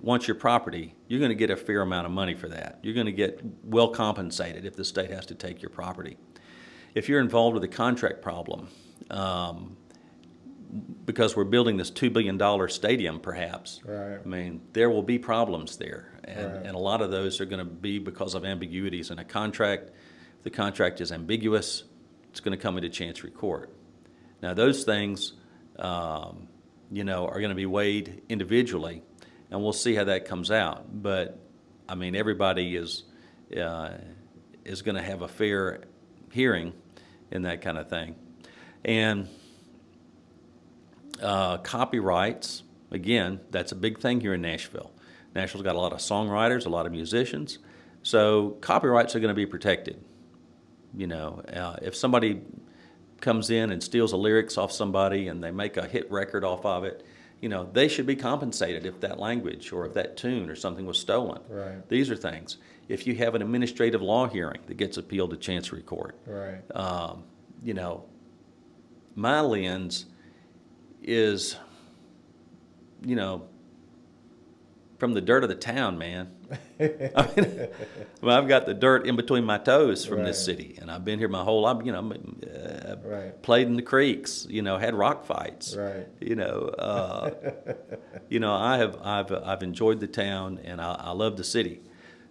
[0.00, 2.78] wants your property, you're going to get a fair amount of money for that.
[2.82, 6.16] You're going to get well compensated if the state has to take your property.
[6.94, 8.68] If you're involved with a contract problem,
[9.10, 9.76] um,
[11.04, 13.80] because we're building this two billion dollar stadium, perhaps.
[13.84, 14.20] Right.
[14.24, 16.66] I mean, there will be problems there, and, Right.
[16.66, 19.90] and a lot of those are going to be because of ambiguities in a contract.
[20.38, 21.84] If the contract is ambiguous,
[22.30, 23.74] it's going to come into Chancery Court.
[24.42, 25.32] Now, those things,
[25.78, 26.48] um,
[26.92, 29.02] you know, are going to be weighed individually,
[29.50, 31.02] and we'll see how that comes out.
[31.02, 31.38] But
[31.88, 33.04] I mean, everybody is
[33.56, 33.92] uh,
[34.64, 35.82] is going to have a fair
[36.30, 36.72] hearing
[37.30, 38.14] in that kind of thing,
[38.84, 39.28] and
[41.22, 42.62] uh, copyrights.
[42.92, 44.90] Again, that's a big thing here in Nashville.
[45.32, 47.58] Nashville's got a lot of songwriters, a lot of musicians,
[48.02, 50.02] so copyrights are going to be protected.
[50.96, 52.40] You know, uh, if somebody
[53.20, 56.64] comes in and steals the lyrics off somebody and they make a hit record off
[56.64, 57.04] of it,
[57.40, 60.84] you know, they should be compensated if that language or if that tune or something
[60.86, 61.40] was stolen.
[61.48, 61.88] Right.
[61.88, 62.58] These are things.
[62.88, 66.60] If you have an administrative law hearing that gets appealed to Chancery Court, Right.
[66.76, 67.24] um,
[67.62, 68.04] you know,
[69.14, 70.06] my lens
[71.02, 71.56] is,
[73.04, 73.46] you know,
[74.98, 76.30] from the dirt of the town, man.
[76.80, 77.68] I mean,
[78.22, 81.18] well, I've got the dirt in between my toes from this city, and I've been
[81.18, 81.84] here my whole life.
[81.84, 83.42] You know, uh, Right.
[83.42, 84.46] played in the creeks.
[84.50, 85.76] You know, had rock fights.
[85.76, 86.06] Right.
[86.20, 87.30] You know, uh,
[88.28, 91.80] you know, I have I've I've enjoyed the town, and I, I love the city.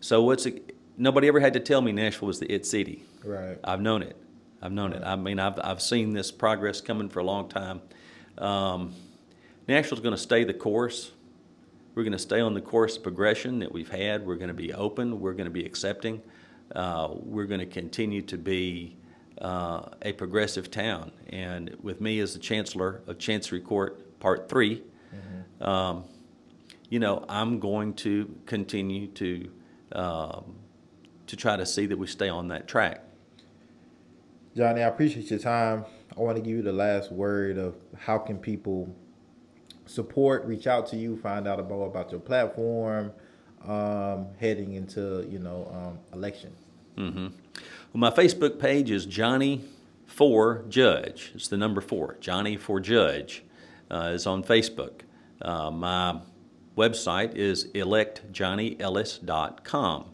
[0.02, 3.04] So what's it, nobody ever had to tell me Nashville was the it city.
[3.24, 3.58] Right.
[3.64, 4.16] I've known it.
[4.62, 5.04] I've known it.
[5.04, 7.82] I mean, I've, I've seen this progress coming for a long time.
[8.38, 8.94] Um,
[9.68, 11.12] Nashville's going to stay the course.
[11.96, 14.26] We're going to stay on the course of progression that we've had.
[14.26, 15.20] We're going to be open.
[15.20, 16.22] We're going to be accepting.
[16.76, 18.98] Uh, we're going to continue to be
[19.42, 21.12] uh, a progressive town.
[21.30, 24.84] And with me as the chancellor of Chancery Court Part 3,
[25.62, 26.04] um,
[26.90, 29.52] you know, I'm going to continue to
[29.92, 30.56] um,
[31.28, 33.04] to try to see that we stay on that track.
[34.56, 35.86] Johnny, I appreciate your time.
[36.18, 38.96] I want to give you the last word of how can people
[39.90, 43.12] support, reach out to you, find out about about your platform,
[43.68, 46.54] um, heading into you know um, election.
[46.98, 47.28] Mm-hmm.
[47.94, 49.64] Well, my Facebook page is Johnny
[50.06, 51.32] for Judge.
[51.34, 52.18] It's the number four.
[52.20, 53.44] Johnny for Judge
[53.90, 55.02] uh, is on Facebook.
[55.42, 56.20] Uh, my
[56.78, 60.06] website is electjohnnyellis.com.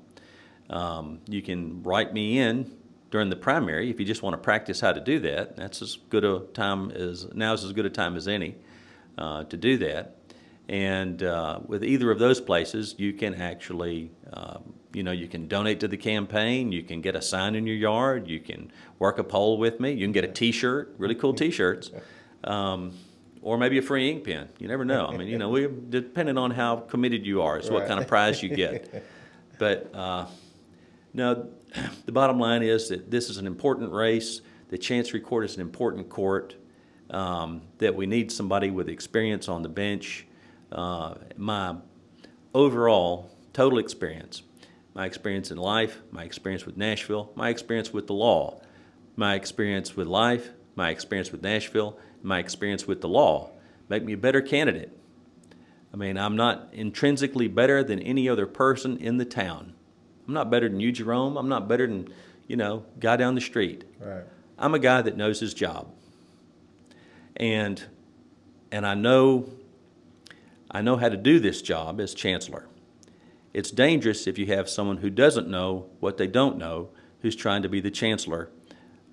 [0.68, 2.72] Um, you can write me in
[3.12, 5.56] during the primary if you just want to practice how to do that.
[5.56, 8.56] That's as good a time as now is as good a time as any
[9.18, 10.18] uh, to do that.
[10.68, 15.48] And uh, with either of those places, you can actually, um, you know, you can
[15.48, 16.72] donate to the campaign.
[16.72, 18.28] You can get a sign in your yard.
[18.28, 19.92] You can work a poll with me.
[19.92, 21.92] You can get a T-shirt, really cool T-shirts,
[22.44, 22.94] um,
[23.44, 24.50] or maybe a free ink pen.
[24.58, 25.06] You never know.
[25.06, 28.08] I mean, you know, we depending on how committed you are, is what kind of
[28.08, 29.04] prize you get.
[29.58, 30.26] But uh,
[31.14, 31.48] no,
[32.06, 34.42] the bottom line is that this is an important race.
[34.68, 36.56] The Chancery Court is an important court.
[37.10, 40.26] Um, that we need somebody with experience on the bench.
[40.72, 41.76] Uh, my
[42.54, 44.42] overall total experience,
[44.96, 48.60] my experience in life, my experience with Nashville, my experience with the law,
[49.16, 53.52] my experience with life, my experience with Nashville, my experience with the law
[53.90, 54.92] make me a better candidate.
[55.94, 59.74] I mean, I'm not intrinsically better than any other person in the town.
[60.28, 61.38] I'm not better than you, Jerome.
[61.38, 62.10] I'm not better than,
[62.48, 63.86] you know, guy down the street.
[64.00, 64.24] Right.
[64.58, 65.94] I'm a guy that knows his job.
[67.38, 67.84] And
[68.72, 69.50] and I know
[70.72, 72.68] I know how to do this job as chancellor.
[73.54, 76.90] It's dangerous if you have someone who doesn't know what they don't know
[77.22, 78.50] who's trying to be the chancellor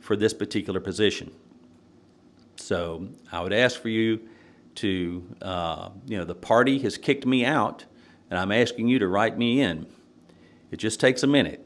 [0.01, 1.33] for this particular position.
[2.57, 4.29] So I would ask for you
[4.77, 7.85] to, uh, you know, the party has kicked me out,
[8.31, 9.87] and I'm asking you to write me in.
[10.71, 11.65] It just takes a minute.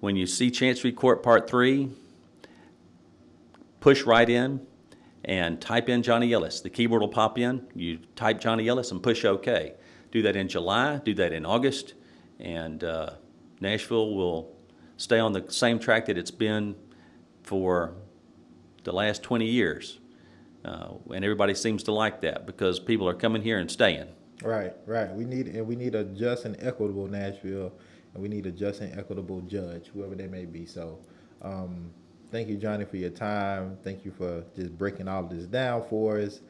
[0.00, 1.90] When you see Chancery Court Part 3,
[3.80, 4.66] push right in
[5.24, 6.60] and type in Johnny Ellis.
[6.60, 7.66] The keyboard will pop in.
[7.74, 9.74] You type Johnny Ellis and push OK.
[10.10, 11.94] Do that in July, do that in August,
[12.38, 13.10] and uh,
[13.60, 14.54] Nashville will
[14.96, 16.76] stay on the same track that it's been
[17.42, 17.94] for
[18.84, 19.98] the last 20 years.
[20.64, 24.06] Uh, and everybody seems to like that because people are coming here and staying.
[24.42, 25.12] Right, right.
[25.12, 27.72] We need and we need a just and equitable Nashville,
[28.12, 30.64] and we need a just and equitable judge, whoever they may be.
[30.66, 31.00] So,
[31.42, 31.90] um,
[32.34, 33.78] thank you, Johnny, for your time.
[33.84, 36.40] Thank you for just breaking all of this down for us,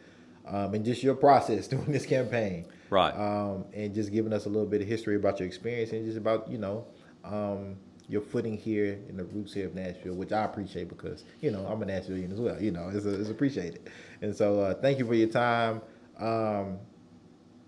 [0.47, 2.65] um, and just your process doing this campaign.
[2.89, 3.11] Right.
[3.11, 6.17] Um, and just giving us a little bit of history about your experience and just
[6.17, 6.87] about you know
[7.23, 7.77] um,
[8.09, 11.67] your footing here in the roots here of Nashville, which I appreciate because you know
[11.67, 12.61] I'm a Nashvilleian as well.
[12.61, 13.91] You know, it's, it's appreciated.
[14.23, 15.83] And so, uh, thank you for your time.
[16.19, 16.79] Um,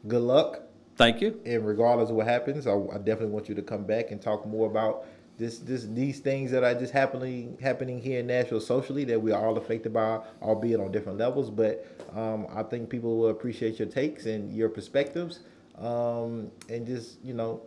[0.08, 0.62] good luck.
[0.96, 1.38] Thank you.
[1.44, 4.46] And regardless of what happens, I, I, definitely want you to come back and talk
[4.46, 5.04] more about
[5.38, 9.32] this, this, these things that are just happening, happening here in Nashville socially that we
[9.32, 11.50] are all affected by, albeit on different levels.
[11.50, 15.40] But um, I think people will appreciate your takes and your perspectives,
[15.78, 17.60] um, and just you know,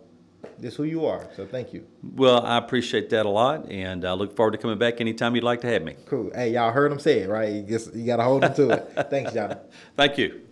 [0.61, 1.29] just who you are.
[1.35, 1.85] So thank you.
[2.15, 5.43] Well, I appreciate that a lot, and I look forward to coming back anytime you'd
[5.43, 5.95] like to have me.
[6.05, 6.31] Cool.
[6.33, 7.51] Hey, y'all heard him say it, right?
[7.51, 8.91] You, just, you got to hold him to it.
[9.09, 9.55] Thanks, Johnny.
[9.95, 10.48] Thank you.